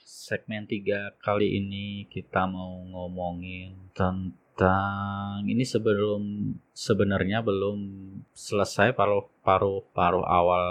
Segmen 0.00 0.64
3 0.64 1.12
kali 1.20 1.60
ini 1.60 2.08
kita 2.08 2.48
mau 2.48 2.80
ngomongin 2.88 3.92
tentang 3.92 5.44
ini 5.44 5.60
sebelum 5.60 6.56
sebenarnya 6.72 7.44
belum 7.44 7.76
selesai 8.32 8.96
paruh 8.96 9.28
paruh 9.44 9.84
paruh 9.92 10.24
awal 10.24 10.64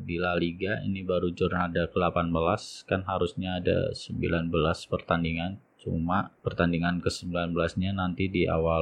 di 0.00 0.16
La 0.16 0.32
Liga. 0.32 0.80
Ini 0.80 1.04
baru 1.04 1.28
Jornada 1.36 1.84
ke-18 1.92 2.88
kan 2.88 3.04
harusnya 3.04 3.60
ada 3.60 3.92
19 3.92 4.48
pertandingan. 4.88 5.60
Cuma 5.76 6.32
pertandingan 6.40 7.04
ke-19-nya 7.04 7.92
nanti 7.92 8.32
di 8.32 8.48
awal 8.48 8.80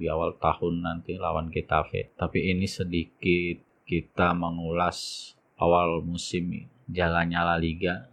di 0.00 0.08
awal 0.08 0.32
tahun 0.40 0.80
nanti 0.80 1.20
lawan 1.20 1.52
Getafe. 1.52 2.08
Tapi 2.16 2.56
ini 2.56 2.64
sedikit 2.64 3.84
kita 3.84 4.32
mengulas 4.32 5.36
awal 5.60 6.00
musim 6.00 6.72
jalannya 6.88 7.40
La 7.40 7.56
Liga. 7.60 8.08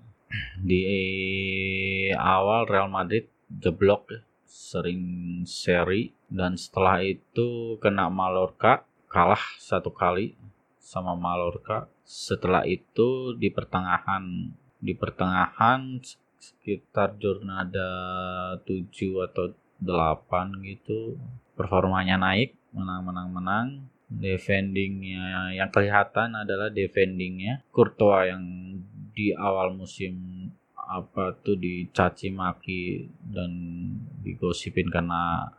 Di 0.59 0.83
awal 2.11 2.67
Real 2.67 2.91
Madrid 2.91 3.31
jeblok 3.47 4.11
sering 4.45 5.43
seri 5.47 6.11
dan 6.27 6.59
setelah 6.59 6.99
itu 6.99 7.79
kena 7.79 8.11
Mallorca 8.11 8.83
kalah 9.07 9.41
satu 9.59 9.95
kali 9.95 10.35
sama 10.79 11.15
Mallorca. 11.15 11.87
Setelah 12.05 12.67
itu 12.67 13.33
di 13.39 13.49
pertengahan 13.49 14.51
di 14.77 14.93
pertengahan 14.93 15.97
sekitar 16.37 17.17
Jornada 17.17 17.89
7 18.61 19.25
atau 19.25 19.49
8 19.81 20.61
gitu 20.61 21.17
performanya 21.57 22.21
naik 22.21 22.53
menang 22.75 23.01
menang 23.01 23.29
menang 23.31 23.67
defendingnya. 24.09 25.55
Yang 25.55 25.69
kelihatan 25.73 26.35
adalah 26.35 26.69
defendingnya. 26.69 27.65
Courtois 27.69 28.31
yang 28.33 28.43
di 29.15 29.31
awal 29.31 29.73
musim 29.75 30.47
apa 30.75 31.33
tuh 31.41 31.57
dicaci 31.57 32.29
maki 32.29 33.09
dan 33.25 33.49
digosipin 34.21 34.85
karena 34.93 35.49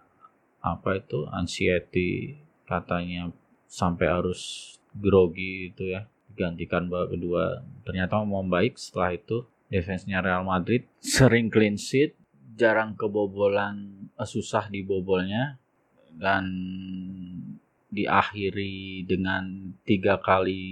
apa 0.62 1.02
itu 1.02 1.26
anxiety 1.34 2.38
katanya 2.62 3.34
sampai 3.66 4.06
harus 4.06 4.74
grogi 4.94 5.74
itu 5.74 5.90
ya 5.90 6.06
digantikan 6.30 6.86
babak 6.86 7.16
kedua. 7.16 7.44
Ternyata 7.82 8.22
mau 8.22 8.44
baik. 8.44 8.78
Setelah 8.78 9.16
itu 9.16 9.48
defense-nya 9.72 10.22
Real 10.22 10.46
Madrid 10.46 10.86
sering 11.02 11.50
clean 11.50 11.74
sheet 11.74 12.14
jarang 12.56 12.96
kebobolan 12.96 14.08
eh, 14.16 14.28
susah 14.28 14.72
dibobolnya 14.72 15.60
dan 16.16 16.48
diakhiri 17.90 19.06
dengan 19.06 19.74
tiga 19.86 20.18
kali 20.18 20.62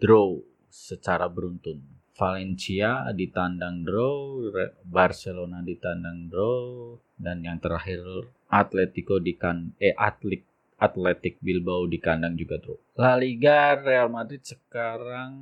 draw 0.00 0.38
secara 0.72 1.30
beruntun 1.30 2.02
Valencia 2.12 3.08
ditandang 3.16 3.88
draw, 3.88 4.46
Barcelona 4.84 5.64
ditandang 5.64 6.28
draw, 6.28 6.94
dan 7.16 7.40
yang 7.40 7.56
terakhir 7.56 8.04
Atletico 8.52 9.16
di 9.16 9.32
kan 9.32 9.72
eh 9.80 9.96
Atlik 9.96 10.44
Atletic 10.76 11.40
Bilbao 11.40 11.88
di 11.88 11.96
kandang 11.96 12.36
juga 12.36 12.60
draw. 12.60 12.78
La 13.00 13.16
Liga 13.16 13.78
Real 13.80 14.12
Madrid 14.12 14.44
sekarang 14.44 15.32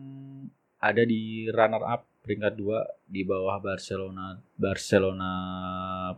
ada 0.80 1.02
di 1.04 1.50
runner 1.50 1.84
up 1.84 2.06
peringkat 2.22 2.54
2 2.56 3.08
di 3.08 3.26
bawah 3.26 3.58
Barcelona. 3.58 4.38
Barcelona 4.54 5.32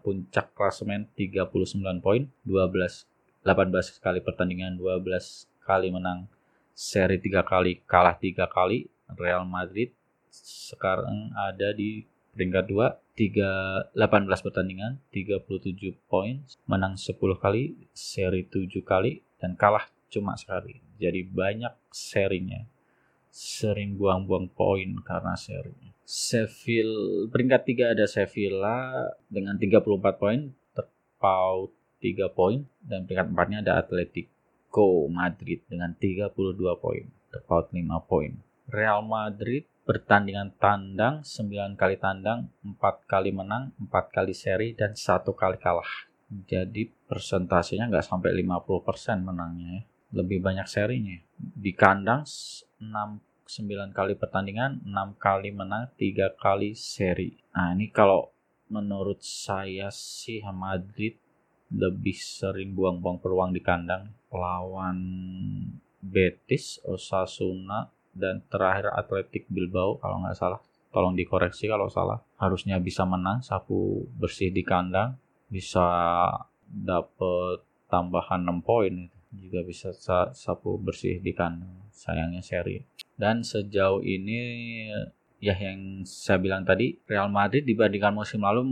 puncak 0.03 0.53
klasemen 0.53 1.09
39 1.17 2.03
poin, 2.03 2.27
12 2.45 3.09
18 3.43 4.03
kali 4.03 4.23
pertandingan, 4.23 4.79
12 4.79 5.51
kali 5.63 5.89
menang, 5.91 6.31
seri 6.73 7.19
3 7.19 7.43
kali 7.43 7.83
kalah 7.85 8.17
3 8.19 8.47
kali. 8.49 8.87
Real 9.13 9.45
Madrid 9.45 9.93
sekarang 10.33 11.37
ada 11.37 11.77
di 11.77 12.09
peringkat 12.33 12.65
2 12.73 13.93
3 13.93 13.93
18 13.93 14.25
pertandingan 14.41 14.97
37 15.13 15.93
poin 16.09 16.41
menang 16.65 16.97
10 16.97 17.13
kali 17.37 17.77
seri 17.93 18.49
7 18.49 18.81
kali 18.81 19.21
dan 19.37 19.53
kalah 19.53 19.85
cuma 20.09 20.33
sekali 20.41 20.81
jadi 20.97 21.21
banyak 21.29 21.73
serinya 21.93 22.65
sering 23.33 24.01
buang-buang 24.01 24.49
poin 24.53 24.97
karena 25.05 25.37
seri 25.37 25.93
Seville 26.09 27.29
peringkat 27.29 27.93
3 27.93 27.95
ada 27.97 28.07
Sevilla 28.09 29.09
dengan 29.29 29.61
34 29.61 30.21
poin 30.21 30.41
terpaut 30.73 31.73
3 32.03 32.27
poin 32.35 32.67
dan 32.83 33.07
peringkat 33.07 33.31
4 33.31 33.51
nya 33.55 33.59
ada 33.63 33.79
Atletico 33.79 35.07
Madrid 35.07 35.63
dengan 35.71 35.95
32 35.95 36.35
poin 36.83 37.07
terpaut 37.31 37.71
5 37.71 37.79
poin. 38.11 38.35
Real 38.67 39.07
Madrid 39.07 39.65
pertandingan 39.87 40.55
tandang 40.59 41.23
9 41.23 41.79
kali 41.79 41.97
tandang 41.99 42.51
4 42.67 42.79
kali 43.07 43.31
menang 43.31 43.71
4 43.79 43.89
kali 44.11 44.35
seri 44.35 44.75
dan 44.75 44.99
satu 44.99 45.33
kali 45.33 45.59
kalah. 45.63 46.11
Jadi 46.29 46.89
persentasenya 47.07 47.87
nggak 47.87 48.07
sampai 48.07 48.35
50% 48.43 49.23
menangnya 49.23 49.69
ya. 49.79 49.83
lebih 50.13 50.45
banyak 50.45 50.69
serinya. 50.69 51.17
Di 51.37 51.73
kandang 51.73 52.27
6 52.27 52.85
9 53.53 53.93
kali 53.93 54.17
pertandingan 54.17 54.81
6 54.87 55.21
kali 55.21 55.53
menang 55.53 55.93
3 55.97 56.33
kali 56.41 56.73
seri. 56.73 57.37
Nah 57.53 57.77
ini 57.77 57.93
kalau 57.93 58.33
menurut 58.73 59.21
saya 59.21 59.93
sih 59.93 60.41
Madrid 60.49 61.21
lebih 61.73 62.15
sering 62.15 62.77
buang-buang 62.77 63.19
peluang 63.19 63.51
di 63.57 63.65
kandang. 63.65 64.13
Lawan 64.33 64.99
Betis, 66.03 66.81
Osasuna, 66.85 67.89
dan 68.13 68.45
terakhir 68.53 68.93
Atletik 68.93 69.49
Bilbao 69.49 69.97
kalau 70.01 70.21
nggak 70.25 70.37
salah. 70.37 70.61
Tolong 70.93 71.17
dikoreksi 71.17 71.73
kalau 71.73 71.89
salah. 71.89 72.21
Harusnya 72.37 72.77
bisa 72.77 73.09
menang 73.09 73.41
sapu 73.41 74.05
bersih 74.21 74.53
di 74.53 74.61
kandang. 74.61 75.17
Bisa 75.49 75.85
dapet 76.69 77.65
tambahan 77.89 78.45
6 78.45 78.61
poin 78.65 79.09
juga 79.33 79.65
bisa 79.65 79.97
sapu 80.37 80.77
bersih 80.77 81.17
di 81.25 81.33
kandang. 81.33 81.73
Sayangnya 81.89 82.45
seri. 82.45 82.85
Dan 83.17 83.41
sejauh 83.41 84.05
ini 84.05 84.39
ya 85.41 85.57
yang 85.57 86.05
saya 86.05 86.37
bilang 86.37 86.69
tadi 86.69 87.01
Real 87.09 87.33
Madrid 87.33 87.65
dibandingkan 87.65 88.13
musim 88.13 88.45
lalu 88.45 88.69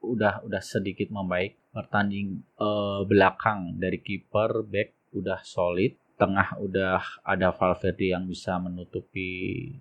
udah 0.00 0.42
udah 0.42 0.62
sedikit 0.64 1.12
membaik 1.12 1.59
pertanding 1.70 2.42
eh, 2.58 3.00
belakang 3.06 3.78
dari 3.78 3.98
kiper 4.02 4.66
back 4.66 5.14
udah 5.14 5.42
solid 5.42 5.94
tengah 6.20 6.60
udah 6.60 7.00
ada 7.24 7.48
Valverde 7.50 8.12
yang 8.12 8.28
bisa 8.28 8.60
menutupi 8.60 9.72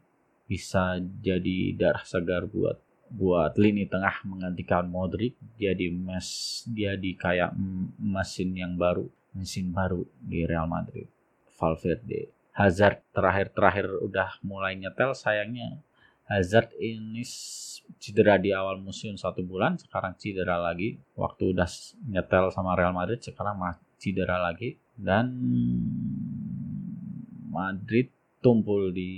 bisa 0.49 0.97
jadi 1.21 1.77
darah 1.77 2.01
segar 2.07 2.47
buat 2.49 2.79
buat 3.09 3.57
lini 3.57 3.89
tengah 3.89 4.21
menggantikan 4.25 4.85
Modric. 4.85 5.35
Jadi 5.57 5.89
mes 5.89 6.61
dia 6.69 6.93
di 6.95 7.17
kayak 7.17 7.53
mesin 7.97 8.53
yang 8.55 8.73
baru 8.77 9.09
mesin 9.33 9.69
baru 9.73 10.05
di 10.21 10.45
Real 10.45 10.65
Madrid 10.65 11.09
Valverde. 11.57 12.31
Hazard 12.55 13.03
terakhir-terakhir 13.13 13.87
udah 14.03 14.41
mulai 14.41 14.75
nyetel 14.75 15.15
sayangnya 15.15 15.79
Hazard 16.27 16.75
ini 16.77 17.25
cedera 17.97 18.37
di 18.37 18.53
awal 18.53 18.77
musim 18.77 19.17
satu 19.17 19.41
bulan 19.41 19.79
sekarang 19.81 20.13
cedera 20.21 20.61
lagi. 20.61 21.01
Waktu 21.17 21.57
udah 21.57 21.69
nyetel 22.11 22.53
sama 22.53 22.77
Real 22.77 22.93
Madrid 22.93 23.17
sekarang 23.23 23.57
masih 23.57 23.81
cedera 23.97 24.37
lagi. 24.37 24.77
Dan 24.93 25.33
Madrid 27.49 28.13
tumpul 28.39 28.93
di 28.93 29.11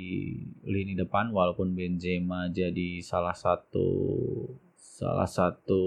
lini 0.65 0.95
depan 0.95 1.29
walaupun 1.29 1.75
Benzema 1.75 2.49
jadi 2.49 3.03
salah 3.03 3.35
satu 3.35 3.85
salah 4.79 5.27
satu 5.27 5.83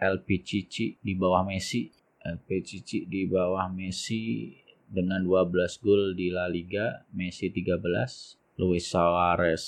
LPCC 0.00 1.02
di 1.02 1.12
bawah 1.12 1.44
Messi. 1.44 1.92
LPCC 2.26 3.06
di 3.06 3.28
bawah 3.30 3.70
Messi 3.70 4.50
dengan 4.86 5.22
12 5.22 5.82
gol 5.82 6.14
di 6.14 6.30
La 6.30 6.46
Liga 6.46 7.06
Messi 7.14 7.50
13 7.50 8.62
Luis 8.62 8.86
Suarez 8.86 9.62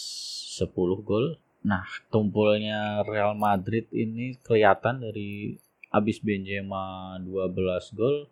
10 0.59 0.71
gol 1.03 1.39
nah 1.63 1.85
tumpulnya 2.09 3.03
Real 3.03 3.35
Madrid 3.35 3.91
ini 3.91 4.39
kelihatan 4.41 5.03
dari 5.03 5.59
abis 5.89 6.21
Benzema 6.21 7.17
12 7.21 7.97
gol 7.97 8.29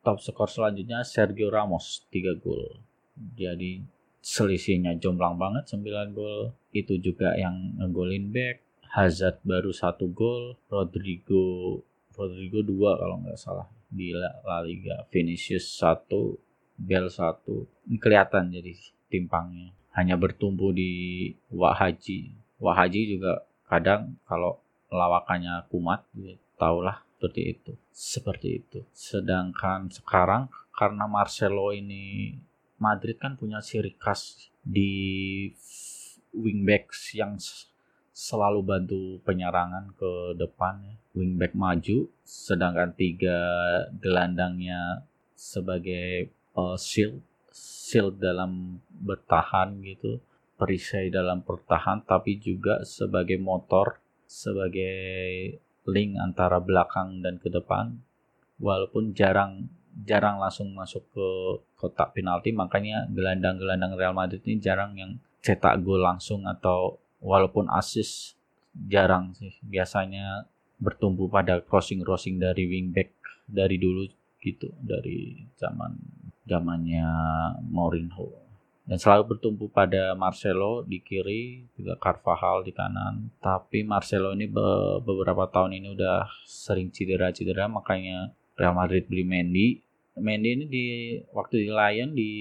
top 0.00 0.18
skor 0.20 0.48
selanjutnya 0.48 1.04
Sergio 1.04 1.52
Ramos 1.52 2.04
3 2.08 2.40
gol. 2.40 2.80
Jadi 3.36 3.84
selisihnya 4.20 4.96
jomplang 4.96 5.36
banget 5.36 5.68
9 5.76 6.16
gol. 6.16 6.56
Itu 6.72 6.96
juga 7.00 7.36
yang 7.36 7.76
ngegolin 7.80 8.32
back. 8.32 8.64
Hazard 8.90 9.38
baru 9.46 9.70
satu 9.70 10.10
gol 10.10 10.58
Rodrigo 10.66 11.78
Rodrigo 12.10 12.58
dua 12.66 12.98
kalau 12.98 13.22
nggak 13.22 13.38
salah. 13.38 13.68
Di 13.86 14.10
La 14.16 14.58
Liga. 14.66 15.06
Vinicius 15.12 15.78
satu 15.78 16.38
Bel 16.80 17.12
satu. 17.12 17.68
Ini 17.86 18.00
kelihatan 18.00 18.50
jadi 18.50 18.72
timpangnya. 19.12 19.70
Hanya 19.92 20.16
bertumbuh 20.16 20.72
di 20.72 21.28
Wahaji 21.52 22.32
Wahaji 22.60 23.16
juga 23.16 23.48
kadang 23.66 24.20
kalau 24.28 24.60
lawakannya 24.92 25.64
kumat 25.72 26.04
ya, 26.18 26.36
tahulah 26.60 27.00
seperti 27.16 27.42
itu 27.56 27.72
seperti 27.92 28.48
itu 28.60 28.80
sedangkan 28.92 29.88
sekarang 29.92 30.50
karena 30.74 31.04
Marcelo 31.06 31.70
ini 31.70 32.34
Madrid 32.80 33.20
kan 33.20 33.36
punya 33.36 33.60
ciri 33.60 33.92
khas 34.00 34.50
di 34.64 34.92
wingbacks 36.32 37.12
yang 37.12 37.36
selalu 38.10 38.60
bantu 38.60 39.00
penyerangan 39.24 39.96
ke 39.96 40.36
depan 40.36 40.80
ya. 40.84 40.94
wingback 41.16 41.56
maju 41.56 42.08
sedangkan 42.24 42.92
tiga 42.94 43.38
gelandangnya 43.96 45.04
sebagai 45.32 46.28
uh, 46.52 46.76
shield 46.76 47.24
shield 47.52 48.20
dalam 48.20 48.78
bertahan 48.92 49.80
gitu 49.80 50.20
perisai 50.60 51.08
dalam 51.08 51.40
bertahan 51.40 52.04
tapi 52.04 52.36
juga 52.36 52.84
sebagai 52.84 53.40
motor 53.40 53.96
sebagai 54.28 55.56
link 55.88 56.20
antara 56.20 56.60
belakang 56.60 57.24
dan 57.24 57.40
ke 57.40 57.48
depan. 57.48 57.96
Walaupun 58.60 59.16
jarang 59.16 59.72
jarang 60.04 60.36
langsung 60.36 60.76
masuk 60.76 61.02
ke 61.10 61.26
kotak 61.80 62.12
penalti 62.12 62.52
makanya 62.52 63.08
gelandang-gelandang 63.08 63.96
Real 63.96 64.12
Madrid 64.12 64.44
ini 64.44 64.60
jarang 64.60 64.92
yang 65.00 65.16
cetak 65.40 65.80
gol 65.80 66.04
langsung 66.04 66.44
atau 66.44 67.00
walaupun 67.24 67.72
assist 67.72 68.36
jarang 68.76 69.32
sih. 69.32 69.56
Biasanya 69.64 70.44
bertumbuh 70.76 71.32
pada 71.32 71.64
crossing 71.64 72.04
crossing 72.04 72.36
dari 72.36 72.68
wingback 72.68 73.16
dari 73.48 73.80
dulu 73.80 74.04
gitu 74.40 74.68
dari 74.80 75.40
zaman 75.56 75.96
zamannya 76.48 77.04
Mourinho 77.68 78.49
dan 78.90 78.98
selalu 78.98 79.38
bertumbuh 79.38 79.70
pada 79.70 80.18
Marcelo 80.18 80.82
di 80.82 80.98
kiri 80.98 81.62
juga 81.78 81.94
Carvajal 81.94 82.66
di 82.66 82.74
kanan. 82.74 83.30
Tapi 83.38 83.86
Marcelo 83.86 84.34
ini 84.34 84.50
beberapa 84.98 85.46
tahun 85.46 85.78
ini 85.78 85.94
udah 85.94 86.26
sering 86.42 86.90
cedera-cedera 86.90 87.70
makanya 87.70 88.34
Real 88.58 88.74
Madrid 88.74 89.06
beli 89.06 89.22
Mendy. 89.22 89.78
Mendy 90.18 90.58
ini 90.58 90.64
di 90.66 90.86
waktu 91.30 91.62
di 91.62 91.68
Lyon 91.70 92.10
di 92.18 92.32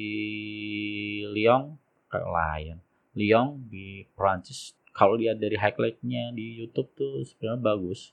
Lyon 1.37 1.77
kayak 2.09 2.25
Lyon 2.33 2.79
Lyon 3.13 3.47
di 3.69 4.09
Prancis. 4.17 4.73
Kalau 4.89 5.21
lihat 5.21 5.37
dari 5.37 5.53
highlightnya 5.53 6.33
di 6.33 6.65
YouTube 6.65 6.89
tuh 6.97 7.21
sebenarnya 7.29 7.61
bagus. 7.61 8.09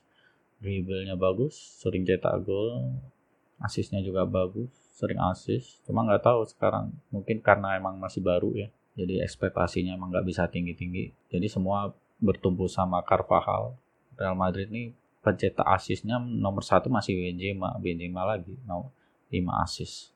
Dribblenya 0.61 1.17
bagus 1.17 1.57
sering 1.81 2.05
cetak 2.05 2.45
gol 2.45 3.01
asisnya 3.61 4.01
juga 4.05 4.25
bagus 4.25 4.69
sering 4.97 5.21
asis. 5.21 5.77
Cuma 5.85 6.01
nggak 6.01 6.25
tahu 6.25 6.41
sekarang. 6.49 6.89
Mungkin 7.13 7.45
karena 7.45 7.77
emang 7.77 8.01
masih 8.01 8.25
baru 8.25 8.49
ya. 8.57 8.73
Jadi 8.97 9.21
ekspektasinya 9.21 9.93
emang 9.93 10.09
nggak 10.09 10.25
bisa 10.25 10.49
tinggi 10.49 10.73
tinggi 10.73 11.13
jadi 11.29 11.45
semua 11.45 11.93
bertumbuh 12.17 12.65
sama 12.65 13.05
Carvajal. 13.05 13.77
Real 14.17 14.33
Madrid 14.33 14.73
ini 14.73 14.97
pencetak 15.21 15.69
asisnya 15.69 16.17
nomor 16.17 16.65
satu 16.65 16.89
masih 16.89 17.13
Benzema. 17.13 17.77
Benzema 17.77 18.25
lagi 18.25 18.57
no, 18.65 18.89
5 19.29 19.37
asis. 19.69 20.09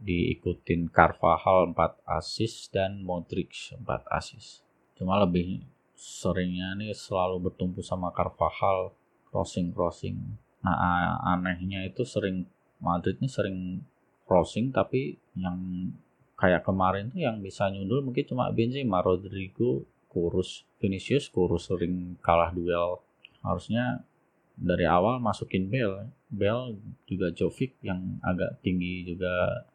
Diikutin 0.00 0.88
Carvajal 0.88 1.76
4 1.76 2.00
asis 2.08 2.72
dan 2.72 3.04
Modric 3.04 3.76
4 3.76 3.84
asis. 4.16 4.64
Cuma 4.96 5.20
lebih 5.20 5.60
seringnya 5.92 6.72
nih 6.80 6.96
selalu 6.96 7.52
bertumpu 7.52 7.84
sama 7.84 8.08
Carvajal. 8.16 8.96
Crossing 9.28 9.70
crossing 9.70 10.16
nah 10.60 11.16
anehnya 11.24 11.88
itu 11.88 12.04
sering 12.04 12.44
Madrid 12.80 13.16
ini 13.20 13.28
sering 13.28 13.58
crossing 14.24 14.72
tapi 14.72 15.16
yang 15.36 15.90
kayak 16.40 16.64
kemarin 16.64 17.12
tuh 17.12 17.20
yang 17.20 17.38
bisa 17.44 17.68
nyundul 17.68 18.00
mungkin 18.00 18.24
cuma 18.24 18.48
Benzema 18.48 19.04
Rodrigo 19.04 19.84
kurus 20.10 20.64
Vinicius. 20.80 21.30
Kurus 21.30 21.68
sering 21.68 22.16
kalah 22.24 22.50
duel. 22.50 22.98
Harusnya 23.44 24.02
dari 24.56 24.84
awal 24.84 25.20
masukin 25.22 25.68
Bell 25.68 26.08
Bell 26.30 26.78
juga 27.10 27.34
Jovic 27.34 27.74
yang 27.82 28.22
agak 28.22 28.62
tinggi 28.62 29.02
juga 29.02 29.66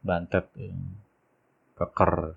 bantet 0.00 0.46
ya. 0.54 0.74
keker. 1.74 2.36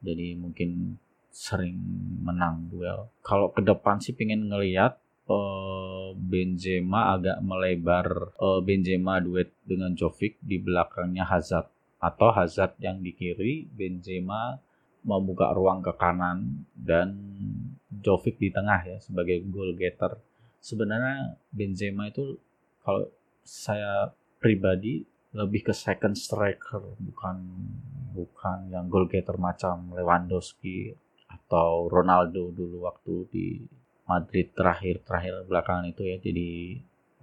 Jadi 0.00 0.32
mungkin 0.34 0.96
sering 1.30 1.76
menang 2.24 2.66
duel. 2.72 3.12
Kalau 3.22 3.54
ke 3.54 3.62
depan 3.62 4.02
sih 4.02 4.16
pengen 4.16 4.50
ngelihat 4.50 4.98
uh, 5.30 6.10
Benzema 6.18 7.14
agak 7.14 7.38
melebar 7.40 8.34
uh, 8.36 8.60
Benzema 8.60 9.22
duet 9.22 9.54
dengan 9.62 9.94
Jovic 9.94 10.42
di 10.42 10.58
belakangnya 10.58 11.24
Hazard 11.24 11.70
atau 12.02 12.34
Hazard 12.34 12.74
yang 12.82 12.98
di 12.98 13.14
kiri 13.14 13.70
Benzema 13.70 14.58
membuka 15.06 15.54
ruang 15.54 15.80
ke 15.80 15.94
kanan 15.96 16.66
dan 16.74 17.14
Jovic 17.88 18.36
di 18.36 18.50
tengah 18.52 18.84
ya 18.84 18.98
sebagai 19.00 19.40
goal 19.48 19.78
getter. 19.78 20.18
Sebenarnya 20.60 21.40
Benzema 21.54 22.10
itu 22.10 22.36
kalau 22.84 23.08
saya 23.46 24.12
pribadi 24.40 25.04
lebih 25.30 25.70
ke 25.70 25.72
second 25.72 26.18
striker 26.18 26.82
bukan 26.98 27.38
bukan 28.10 28.58
yang 28.74 28.90
goal 28.90 29.06
getter 29.06 29.38
macam 29.38 29.94
Lewandowski 29.94 30.90
atau 31.30 31.86
Ronaldo 31.86 32.50
dulu 32.50 32.82
waktu 32.84 33.14
di 33.30 33.46
Madrid 34.10 34.50
terakhir 34.58 35.06
terakhir 35.06 35.46
belakangan 35.46 35.86
itu 35.86 36.02
ya 36.02 36.16
jadi 36.18 36.50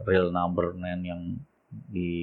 real 0.07 0.31
number 0.31 0.71
nine 0.71 1.03
yang 1.03 1.21
di 1.67 2.13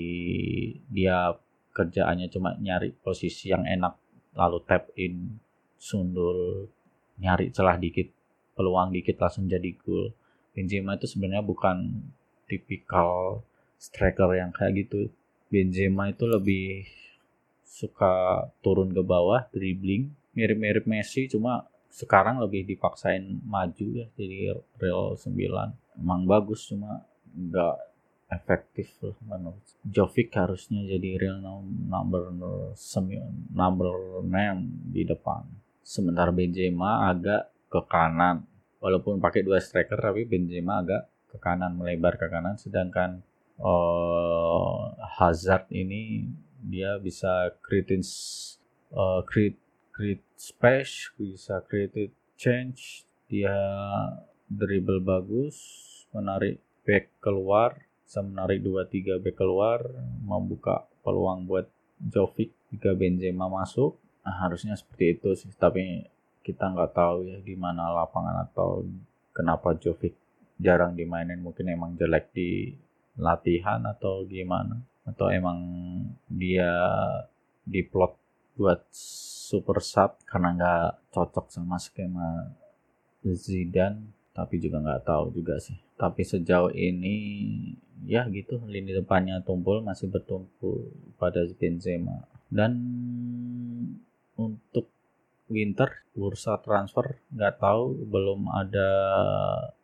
dia 0.88 1.36
kerjaannya 1.76 2.32
cuma 2.32 2.56
nyari 2.56 2.96
posisi 3.04 3.52
yang 3.52 3.68
enak 3.68 3.92
lalu 4.32 4.58
tap 4.64 4.88
in 4.96 5.36
sundul 5.76 6.70
nyari 7.20 7.52
celah 7.52 7.76
dikit 7.76 8.08
peluang 8.56 8.88
dikit 8.94 9.20
langsung 9.20 9.44
jadi 9.44 9.70
gol 9.84 10.16
Benzema 10.54 10.94
itu 10.94 11.10
sebenarnya 11.10 11.42
bukan 11.42 12.06
tipikal 12.46 13.42
striker 13.74 14.30
yang 14.38 14.54
kayak 14.54 14.86
gitu. 14.86 15.10
Benzema 15.50 16.14
itu 16.14 16.30
lebih 16.30 16.86
suka 17.66 18.46
turun 18.62 18.94
ke 18.94 19.02
bawah, 19.02 19.50
dribbling, 19.50 20.14
mirip-mirip 20.30 20.86
Messi 20.86 21.26
cuma 21.26 21.66
sekarang 21.94 22.42
lebih 22.42 22.66
dipaksain 22.66 23.38
maju 23.46 23.86
ya 23.94 24.06
jadi 24.18 24.58
Real 24.82 25.14
9 25.14 25.30
emang 26.02 26.20
bagus 26.26 26.66
cuma 26.66 27.06
nggak 27.30 27.94
efektif 28.34 28.90
loh 28.98 29.14
menurut 29.30 29.62
Jovic 29.86 30.34
harusnya 30.34 30.82
jadi 30.82 31.20
real 31.20 31.38
number 31.86 32.34
number 33.54 33.90
9 34.26 34.26
di 34.90 35.02
depan. 35.06 35.46
Sementara 35.84 36.32
Benzema 36.32 37.06
agak 37.12 37.52
ke 37.70 37.80
kanan. 37.86 38.48
Walaupun 38.80 39.20
pakai 39.20 39.44
dua 39.44 39.60
striker 39.60 39.96
tapi 39.96 40.24
Benzema 40.24 40.80
agak 40.80 41.08
ke 41.30 41.36
kanan 41.38 41.76
melebar 41.76 42.16
ke 42.16 42.26
kanan. 42.26 42.56
Sedangkan 42.56 43.20
uh, 43.60 44.92
Hazard 45.20 45.68
ini 45.70 46.28
dia 46.64 46.96
bisa 46.96 47.52
create 47.60 48.00
uh, 48.96 49.20
create 49.28 49.60
create 49.94 50.26
space 50.34 51.14
bisa 51.16 51.62
create 51.70 52.10
change 52.34 53.06
dia 53.30 53.54
dribble 54.50 55.00
bagus 55.00 55.56
menarik 56.10 56.58
back 56.82 57.08
keluar 57.22 57.78
bisa 58.04 58.20
menarik 58.20 58.60
2-3 58.60 59.22
back 59.22 59.36
keluar 59.38 59.80
membuka 60.22 60.84
peluang 61.00 61.48
buat 61.48 61.66
Jovic 62.00 62.52
jika 62.74 62.92
Benzema 62.92 63.46
masuk. 63.46 63.96
Nah, 64.24 64.44
harusnya 64.44 64.74
seperti 64.76 65.18
itu 65.20 65.30
sih 65.36 65.52
tapi 65.56 66.04
kita 66.44 66.72
nggak 66.72 66.92
tahu 66.92 67.24
ya 67.28 67.38
di 67.40 67.56
mana 67.56 67.88
lapangan 67.92 68.44
atau 68.50 68.84
kenapa 69.32 69.72
Jovic 69.80 70.12
jarang 70.60 70.92
dimainin. 70.92 71.40
Mungkin 71.40 71.66
emang 71.72 71.96
jelek 71.96 72.32
di 72.36 72.76
latihan 73.16 73.80
atau 73.88 74.26
gimana? 74.28 74.80
Atau 75.08 75.32
emang 75.32 75.58
dia 76.28 76.72
diplot 77.64 78.16
buat 78.54 78.84
super 79.44 79.78
sub 79.84 80.16
karena 80.24 80.48
nggak 80.56 81.12
cocok 81.12 81.52
sama 81.52 81.76
skema 81.76 82.48
Zidane 83.24 84.00
tapi 84.34 84.58
juga 84.58 84.82
nggak 84.82 85.04
tahu 85.06 85.24
juga 85.36 85.60
sih. 85.60 85.76
Tapi 85.94 86.26
sejauh 86.26 86.72
ini 86.74 87.16
ya 88.04 88.26
gitu 88.32 88.58
lini 88.66 88.90
depannya 88.90 89.40
tumpul 89.44 89.84
masih 89.84 90.10
bertumpu 90.10 90.90
pada 91.20 91.44
Benzema. 91.56 92.26
Dan 92.48 92.72
untuk 94.34 94.90
winter 95.46 96.02
bursa 96.16 96.58
transfer 96.58 97.20
nggak 97.30 97.60
tahu 97.60 97.94
belum 98.08 98.50
ada 98.50 98.90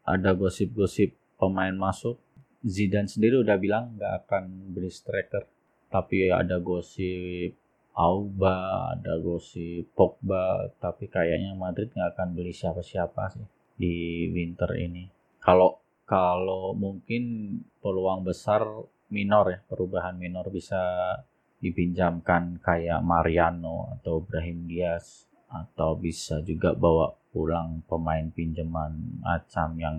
ada 0.03 0.31
gosip-gosip 0.35 1.13
pemain 1.39 1.77
masuk. 1.77 2.19
Zidane 2.61 3.09
sendiri 3.09 3.41
udah 3.41 3.57
bilang 3.57 3.97
nggak 3.97 4.27
akan 4.27 4.77
beli 4.77 4.93
striker 4.93 5.49
tapi 5.91 6.31
ada 6.31 6.63
gosip 6.63 7.59
Auba 8.01 8.57
ada 8.97 9.21
gosip 9.21 9.93
Pogba 9.93 10.73
tapi 10.81 11.05
kayaknya 11.13 11.53
Madrid 11.53 11.93
nggak 11.93 12.17
akan 12.17 12.29
beli 12.33 12.57
siapa-siapa 12.57 13.37
sih 13.37 13.47
di 13.77 13.95
winter 14.33 14.73
ini. 14.81 15.05
Kalau 15.37 15.85
kalau 16.09 16.73
mungkin 16.73 17.55
peluang 17.85 18.25
besar 18.25 18.65
minor 19.13 19.45
ya, 19.53 19.61
perubahan 19.69 20.17
minor 20.17 20.49
bisa 20.49 20.81
dipinjamkan 21.61 22.57
kayak 22.65 23.05
Mariano 23.05 23.93
atau 24.01 24.25
Brahim 24.25 24.65
Diaz 24.65 25.29
atau 25.53 25.93
bisa 26.01 26.41
juga 26.41 26.73
bawa 26.73 27.13
pulang 27.31 27.85
pemain 27.85 28.27
pinjaman 28.33 29.21
Acam 29.23 29.77
yang 29.77 29.99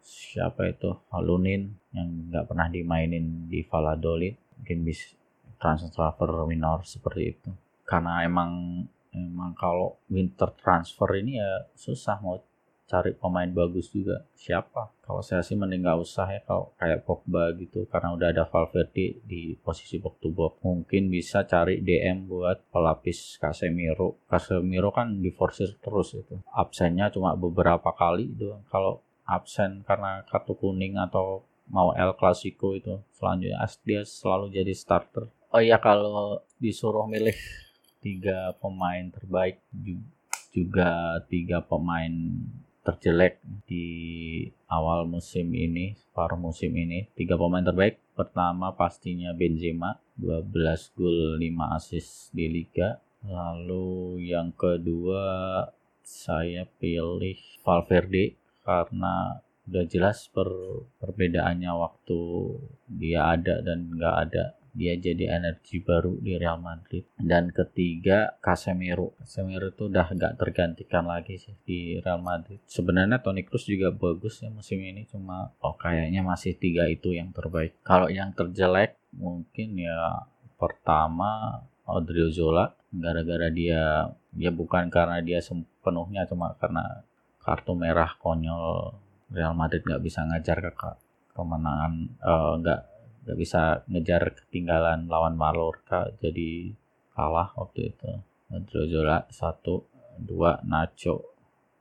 siapa 0.00 0.70
itu 0.70 0.94
Halunin 1.12 1.74
yang 1.92 2.32
nggak 2.32 2.48
pernah 2.48 2.70
dimainin 2.70 3.50
di 3.50 3.66
Valladolid 3.66 4.34
mungkin 4.56 4.78
bisa 4.86 5.12
transfer 5.58 6.46
minor 6.48 6.84
seperti 6.84 7.22
itu. 7.36 7.50
Karena 7.86 8.24
emang 8.24 8.82
emang 9.16 9.56
kalau 9.56 9.96
winter 10.12 10.52
transfer 10.60 11.08
ini 11.16 11.40
ya 11.40 11.70
susah 11.72 12.20
mau 12.20 12.36
cari 12.86 13.18
pemain 13.18 13.50
bagus 13.50 13.90
juga. 13.90 14.22
Siapa? 14.38 14.94
Kalau 15.02 15.18
saya 15.18 15.42
sih 15.42 15.58
mending 15.58 15.82
nggak 15.82 15.98
usah 15.98 16.26
ya 16.30 16.40
kalau 16.46 16.70
kayak 16.78 17.02
Pogba 17.02 17.50
gitu. 17.58 17.84
Karena 17.90 18.14
udah 18.14 18.30
ada 18.30 18.46
Valverde 18.46 19.20
di 19.26 19.58
posisi 19.58 19.98
box 19.98 20.22
to 20.22 20.30
box 20.30 20.62
mungkin 20.62 21.10
bisa 21.10 21.42
cari 21.44 21.82
DM 21.82 22.30
buat 22.30 22.70
pelapis 22.70 23.42
Casemiro. 23.42 24.22
Casemiro 24.30 24.94
kan 24.94 25.18
diforsir 25.18 25.74
terus 25.82 26.14
itu. 26.14 26.38
Absennya 26.54 27.10
cuma 27.10 27.34
beberapa 27.34 27.90
kali 27.90 28.30
itu 28.30 28.54
kalau 28.70 29.02
absen 29.26 29.82
karena 29.82 30.22
kartu 30.30 30.54
kuning 30.54 30.94
atau 31.02 31.42
mau 31.66 31.90
El 31.98 32.14
Clasico 32.14 32.78
itu 32.78 33.02
selanjutnya 33.10 33.58
dia 33.82 34.06
selalu 34.06 34.54
jadi 34.54 34.70
starter 34.70 35.26
oh 35.52 35.60
iya 35.62 35.78
kalau 35.78 36.40
disuruh 36.56 37.06
milih 37.06 37.36
tiga 38.00 38.54
pemain 38.62 39.10
terbaik 39.10 39.60
juga 40.54 41.20
tiga 41.28 41.60
pemain 41.60 42.12
terjelek 42.86 43.42
di 43.66 43.86
awal 44.70 45.10
musim 45.10 45.50
ini, 45.50 45.98
separuh 45.98 46.38
musim 46.38 46.70
ini. 46.78 47.10
Tiga 47.18 47.34
pemain 47.34 47.66
terbaik, 47.66 47.98
pertama 48.14 48.70
pastinya 48.78 49.34
Benzema, 49.34 49.98
12 50.14 50.94
gol 50.94 51.42
5 51.42 51.76
assist 51.76 52.30
di 52.30 52.46
Liga. 52.46 53.02
Lalu 53.26 54.30
yang 54.30 54.54
kedua 54.54 55.66
saya 56.06 56.62
pilih 56.78 57.34
Valverde 57.66 58.38
karena 58.62 59.42
udah 59.66 59.84
jelas 59.90 60.30
per 60.30 60.46
perbedaannya 61.02 61.72
waktu 61.74 62.18
dia 62.86 63.34
ada 63.34 63.58
dan 63.66 63.90
nggak 63.90 64.16
ada 64.30 64.54
dia 64.76 64.92
jadi 65.00 65.40
energi 65.40 65.80
baru 65.80 66.20
di 66.20 66.36
Real 66.36 66.60
Madrid. 66.60 67.08
Dan 67.16 67.48
ketiga 67.48 68.36
Casemiro. 68.44 69.16
Casemiro 69.16 69.72
itu 69.72 69.88
udah 69.88 70.12
nggak 70.12 70.36
tergantikan 70.36 71.08
lagi 71.08 71.40
sih 71.40 71.56
di 71.64 71.96
Real 72.04 72.20
Madrid. 72.20 72.60
Sebenarnya 72.68 73.24
Toni 73.24 73.42
Kroos 73.48 73.64
juga 73.64 73.88
bagus 73.88 74.44
ya 74.44 74.52
musim 74.52 74.84
ini 74.84 75.08
cuma 75.08 75.56
oh 75.64 75.74
kayaknya 75.80 76.20
masih 76.20 76.52
tiga 76.60 76.84
itu 76.84 77.16
yang 77.16 77.32
terbaik. 77.32 77.80
Kalau 77.80 78.12
yang 78.12 78.36
terjelek 78.36 79.00
mungkin 79.16 79.80
ya 79.80 80.28
pertama 80.60 81.64
Odriozola. 81.88 82.76
Gara-gara 82.92 83.48
dia 83.48 84.12
ya 84.36 84.50
bukan 84.52 84.92
karena 84.92 85.24
dia 85.24 85.40
sepenuhnya 85.40 86.28
cuma 86.28 86.52
karena 86.60 87.04
kartu 87.40 87.72
merah 87.72 88.12
konyol 88.20 88.92
Real 89.32 89.56
Madrid 89.56 89.82
nggak 89.82 90.04
bisa 90.04 90.22
ngajar 90.26 90.58
ke 90.70 90.90
kemenangan 91.36 91.92
uh, 92.24 92.56
nggak 93.26 93.38
bisa 93.42 93.82
ngejar 93.90 94.22
ketinggalan 94.38 95.10
lawan 95.10 95.34
Mallorca 95.34 96.14
jadi 96.22 96.70
kalah 97.10 97.50
waktu 97.58 97.90
itu. 97.90 98.06
Drogba 98.46 99.26
satu 99.34 99.82
dua 100.14 100.62
Nacho. 100.62 101.34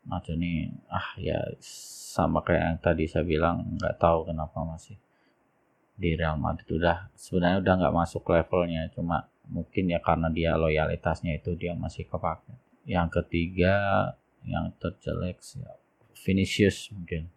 Nacho 0.10 0.34
ini 0.34 0.74
ah 0.90 1.14
ya 1.22 1.38
sama 1.62 2.42
kayak 2.42 2.64
yang 2.66 2.80
tadi 2.82 3.06
saya 3.06 3.22
bilang 3.22 3.78
nggak 3.78 4.02
tahu 4.02 4.26
kenapa 4.26 4.58
masih 4.66 4.98
di 5.94 6.18
Real 6.18 6.42
Madrid. 6.42 6.66
Udah 6.82 7.14
sebenarnya 7.14 7.62
udah 7.62 7.74
nggak 7.78 7.96
masuk 7.96 8.26
levelnya 8.26 8.90
cuma 8.90 9.30
mungkin 9.46 9.94
ya 9.94 10.02
karena 10.02 10.34
dia 10.34 10.58
loyalitasnya 10.58 11.38
itu 11.38 11.54
dia 11.54 11.78
masih 11.78 12.10
kepake. 12.10 12.58
Yang 12.90 13.22
ketiga 13.22 13.76
yang 14.42 14.74
terjelek 14.82 15.38
ya 15.62 15.78
Vinicius 16.26 16.90
mungkin. 16.90 17.30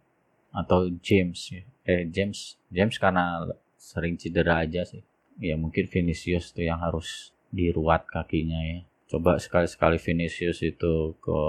Atau 0.49 0.89
James 1.05 1.37
ya. 1.53 1.61
Eh 1.85 2.09
James 2.09 2.57
James 2.73 2.97
karena 2.97 3.45
sering 3.79 4.19
cedera 4.19 4.67
aja 4.67 4.83
sih. 4.83 4.99
Ya 5.39 5.55
mungkin 5.55 5.87
Vinicius 5.87 6.51
tuh 6.51 6.67
yang 6.67 6.83
harus 6.83 7.31
diruat 7.49 8.03
kakinya 8.05 8.59
ya. 8.59 8.79
Coba 9.09 9.39
sekali-sekali 9.39 9.97
Vinicius 9.97 10.59
itu 10.61 11.15
ke 11.23 11.39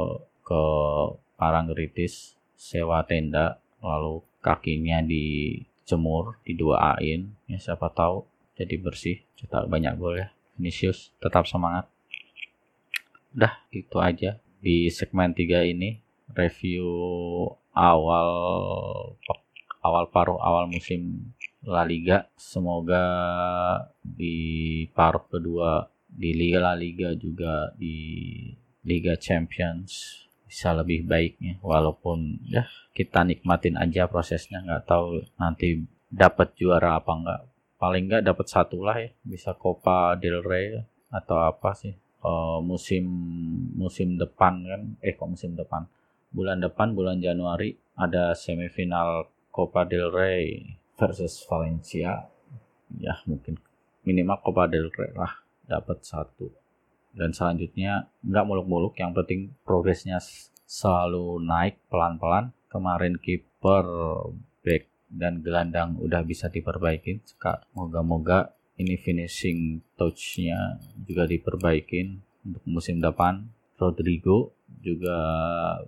ke 0.46 0.62
Paranggritis 1.34 2.38
sewa 2.54 3.02
tenda 3.04 3.58
lalu 3.82 4.22
kakinya 4.40 5.00
dijemur 5.04 6.36
diduaain 6.44 7.32
ya 7.48 7.58
siapa 7.58 7.88
tahu 7.92 8.24
jadi 8.56 8.76
bersih 8.76 9.18
cetak 9.36 9.66
banyak 9.66 9.98
gol 9.98 10.20
ya. 10.20 10.30
Vinicius 10.54 11.10
tetap 11.18 11.48
semangat. 11.50 11.90
Udah 13.34 13.58
itu 13.74 13.96
aja. 13.98 14.38
Di 14.60 14.92
segmen 14.92 15.32
3 15.32 15.72
ini 15.72 15.96
review 16.36 16.84
awal 17.72 18.28
awal 19.80 20.04
paruh 20.12 20.36
awal 20.36 20.68
musim 20.68 21.32
La 21.66 21.84
Liga. 21.84 22.24
Semoga 22.36 23.04
di 24.00 24.86
paruh 24.96 25.24
kedua 25.28 25.84
di 26.08 26.32
Liga 26.32 26.58
La 26.64 26.74
Liga 26.74 27.12
juga 27.14 27.70
di 27.76 27.96
Liga 28.88 29.14
Champions 29.20 30.24
bisa 30.48 30.72
lebih 30.72 31.04
baiknya. 31.04 31.60
Walaupun 31.60 32.48
ya 32.48 32.64
kita 32.96 33.22
nikmatin 33.28 33.76
aja 33.76 34.08
prosesnya. 34.08 34.64
Nggak 34.64 34.88
tahu 34.88 35.20
nanti 35.36 35.84
dapat 36.10 36.56
juara 36.56 36.98
apa 36.98 37.12
enggak 37.14 37.40
paling 37.80 38.10
nggak 38.10 38.24
dapat 38.24 38.46
satu 38.48 38.80
lah 38.80 38.96
ya. 38.96 39.10
Bisa 39.20 39.52
Copa 39.52 40.16
del 40.16 40.40
Rey 40.40 40.80
atau 41.12 41.44
apa 41.44 41.76
sih. 41.76 41.92
Uh, 42.20 42.60
musim 42.60 43.04
musim 43.76 44.16
depan 44.16 44.64
kan. 44.64 44.82
Eh 45.04 45.12
kok 45.12 45.28
musim 45.28 45.52
depan? 45.56 45.84
Bulan 46.32 46.60
depan 46.60 46.96
bulan 46.96 47.20
Januari 47.20 47.76
ada 47.96 48.32
semifinal 48.32 49.28
Copa 49.52 49.84
del 49.84 50.08
Rey 50.08 50.79
versus 51.00 51.40
Valencia 51.48 52.28
ya 53.00 53.14
mungkin 53.24 53.56
minimal 54.04 54.44
Copa 54.44 54.68
del 54.68 54.92
Rey 54.92 55.16
lah 55.16 55.40
dapat 55.64 56.04
satu. 56.04 56.50
Dan 57.10 57.34
selanjutnya 57.34 58.06
nggak 58.22 58.46
muluk-muluk 58.46 58.94
yang 58.98 59.10
penting 59.14 59.54
progresnya 59.66 60.22
selalu 60.66 61.42
naik 61.42 61.78
pelan-pelan. 61.90 62.54
Kemarin 62.70 63.18
kiper 63.18 63.86
back 64.62 64.86
dan 65.10 65.42
gelandang 65.42 65.98
udah 65.98 66.22
bisa 66.22 66.46
diperbaikin. 66.46 67.18
Moga-moga 67.74 68.54
ini 68.78 68.94
finishing 68.94 69.82
touchnya 69.98 70.78
juga 71.02 71.26
diperbaikin 71.26 72.22
untuk 72.46 72.62
musim 72.66 73.02
depan. 73.02 73.50
Rodrigo 73.74 74.54
juga 74.84 75.18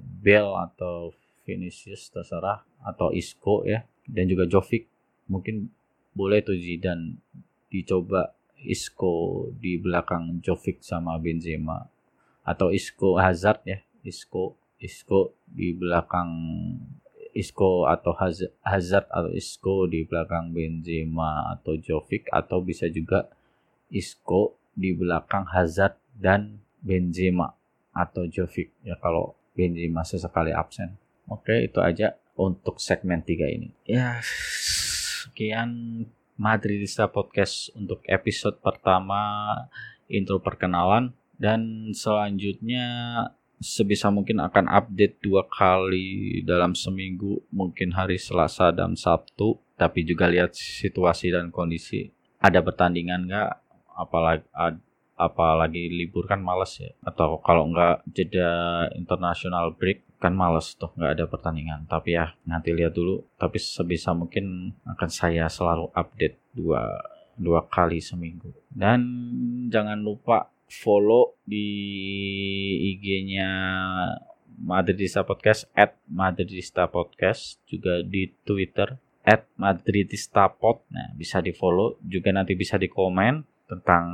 Bell 0.00 0.58
atau 0.58 1.14
Vinicius 1.46 2.10
terserah 2.10 2.66
atau 2.82 3.14
Isco 3.14 3.62
ya. 3.62 3.86
Dan 4.02 4.26
juga 4.26 4.50
Jovic 4.50 4.90
mungkin 5.32 5.72
boleh 6.12 6.44
tuh 6.44 6.60
Zidane 6.60 7.16
dicoba 7.72 8.36
Isco 8.60 9.48
di 9.56 9.80
belakang 9.80 10.44
Jovic 10.44 10.84
sama 10.84 11.16
Benzema 11.16 11.88
atau 12.44 12.68
Isco 12.68 13.16
Hazard 13.16 13.64
ya 13.64 13.80
Isco 14.04 14.60
Isco 14.76 15.32
di 15.48 15.72
belakang 15.72 16.28
Isco 17.32 17.88
atau 17.88 18.12
Hazard 18.60 19.08
atau 19.08 19.32
Isco 19.32 19.88
di 19.88 20.04
belakang 20.04 20.52
Benzema 20.52 21.48
atau 21.56 21.80
Jovic 21.80 22.28
atau 22.28 22.60
bisa 22.60 22.92
juga 22.92 23.24
Isco 23.88 24.60
di 24.76 24.92
belakang 24.92 25.48
Hazard 25.48 25.96
dan 26.12 26.60
Benzema 26.84 27.56
atau 27.96 28.28
Jovic 28.28 28.68
ya 28.84 29.00
kalau 29.00 29.32
Benzema 29.56 30.04
sesekali 30.04 30.52
absen. 30.52 30.92
Oke, 31.28 31.64
itu 31.64 31.80
aja 31.80 32.12
untuk 32.36 32.76
segmen 32.80 33.24
3 33.24 33.48
ini. 33.48 33.68
Ya, 33.88 34.20
sekian 35.32 36.04
Madridista 36.36 37.08
Podcast 37.08 37.72
untuk 37.72 38.04
episode 38.04 38.60
pertama 38.60 39.48
intro 40.12 40.36
perkenalan. 40.44 41.16
Dan 41.40 41.90
selanjutnya 41.96 42.84
sebisa 43.56 44.12
mungkin 44.12 44.44
akan 44.44 44.68
update 44.68 45.24
dua 45.24 45.48
kali 45.48 46.44
dalam 46.44 46.76
seminggu 46.76 47.40
mungkin 47.48 47.96
hari 47.96 48.20
Selasa 48.20 48.76
dan 48.76 48.92
Sabtu. 48.92 49.56
Tapi 49.80 50.04
juga 50.04 50.28
lihat 50.28 50.52
situasi 50.52 51.32
dan 51.32 51.48
kondisi. 51.48 52.12
Ada 52.36 52.60
pertandingan 52.60 53.24
nggak? 53.24 53.50
Apalagi 53.96 54.44
apalagi 55.16 55.92
libur 55.92 56.26
kan 56.26 56.40
males 56.40 56.78
ya? 56.80 56.90
Atau 57.04 57.40
kalau 57.44 57.68
nggak 57.70 58.06
jeda 58.10 58.50
international 58.96 59.76
break 59.76 60.04
kan 60.22 60.34
males 60.38 60.74
tuh 60.78 60.94
nggak 60.94 61.12
ada 61.18 61.24
pertandingan. 61.26 61.86
Tapi 61.90 62.14
ya 62.14 62.34
nanti 62.46 62.70
lihat 62.70 62.94
dulu. 62.94 63.22
Tapi 63.36 63.58
sebisa 63.58 64.14
mungkin 64.14 64.76
akan 64.86 65.10
saya 65.10 65.50
selalu 65.50 65.90
update 65.92 66.38
dua 66.54 66.86
dua 67.36 67.64
kali 67.66 67.98
seminggu. 67.98 68.52
Dan 68.70 69.00
jangan 69.72 69.98
lupa 70.00 70.52
follow 70.72 71.36
di 71.44 71.68
IG-nya 72.96 73.50
Madridista 74.62 75.26
Podcast 75.26 75.68
at 75.74 75.98
Madridista 76.08 76.86
Podcast 76.88 77.58
juga 77.66 78.00
di 78.00 78.30
Twitter 78.46 78.94
at 79.26 79.46
Madridista 79.58 80.48
Pod. 80.50 80.86
Nah, 80.88 81.12
bisa 81.18 81.42
di 81.42 81.50
follow 81.50 81.98
juga 82.02 82.30
nanti 82.30 82.54
bisa 82.54 82.78
di 82.78 82.86
komen 82.90 83.42
tentang 83.66 84.06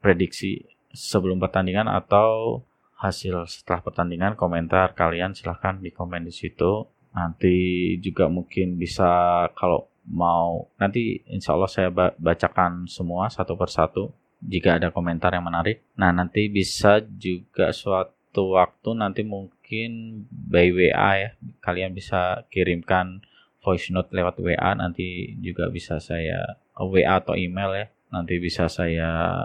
prediksi 0.00 0.64
sebelum 0.90 1.38
pertandingan 1.38 1.86
atau 1.86 2.60
hasil 3.00 3.48
setelah 3.48 3.80
pertandingan 3.80 4.36
komentar 4.36 4.92
kalian 4.92 5.32
silahkan 5.32 5.80
di 5.80 5.88
komen 5.88 6.28
di 6.28 6.34
situ 6.34 6.84
nanti 7.16 7.96
juga 8.02 8.28
mungkin 8.28 8.76
bisa 8.76 9.08
kalau 9.56 9.88
mau 10.10 10.68
nanti 10.76 11.22
insya 11.30 11.54
Allah 11.54 11.70
saya 11.70 11.88
bacakan 12.18 12.90
semua 12.90 13.30
satu 13.30 13.54
persatu 13.56 14.12
jika 14.40 14.80
ada 14.80 14.88
komentar 14.88 15.36
yang 15.36 15.44
menarik. 15.44 15.84
Nah, 16.00 16.10
nanti 16.10 16.48
bisa 16.48 17.04
juga 17.04 17.76
suatu 17.76 18.56
waktu 18.56 18.90
nanti 18.96 19.20
mungkin 19.22 20.24
by 20.32 20.72
WA 20.72 21.10
ya. 21.20 21.30
Kalian 21.60 21.92
bisa 21.92 22.48
kirimkan 22.48 23.20
voice 23.60 23.92
note 23.92 24.08
lewat 24.16 24.40
WA 24.40 24.72
nanti 24.72 25.36
juga 25.44 25.68
bisa 25.68 26.00
saya 26.00 26.56
WA 26.80 27.20
atau 27.20 27.36
email 27.36 27.70
ya. 27.76 27.86
Nanti 28.10 28.40
bisa 28.40 28.66
saya 28.66 29.36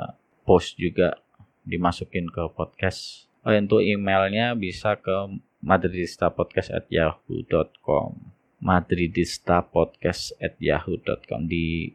post 0.46 0.78
juga 0.78 1.18
dimasukin 1.66 2.30
ke 2.30 2.46
podcast. 2.54 3.26
Oh, 3.46 3.54
untuk 3.54 3.82
emailnya 3.82 4.56
bisa 4.58 4.96
ke 4.98 5.28
madridistapodcast@yahoo.com 5.66 8.14
madridistapodcast@yahoo.com 8.62 11.42
di 11.46 11.94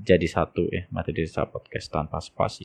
jadi 0.00 0.26
satu 0.26 0.64
ya 0.72 0.88
materi 0.88 1.28
desa 1.28 1.44
podcast 1.44 1.92
tanpa 1.92 2.24
spasi 2.24 2.64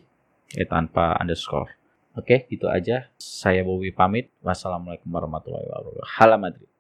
eh 0.56 0.64
tanpa 0.66 1.20
underscore. 1.20 1.76
Oke 2.16 2.48
gitu 2.48 2.72
aja. 2.72 3.12
Saya 3.20 3.68
Bobi 3.68 3.92
pamit. 3.92 4.32
Wassalamualaikum 4.40 5.12
warahmatullahi 5.12 5.68
wabarakatuh. 5.68 6.16
Halam 6.16 6.48
Madrid 6.48 6.72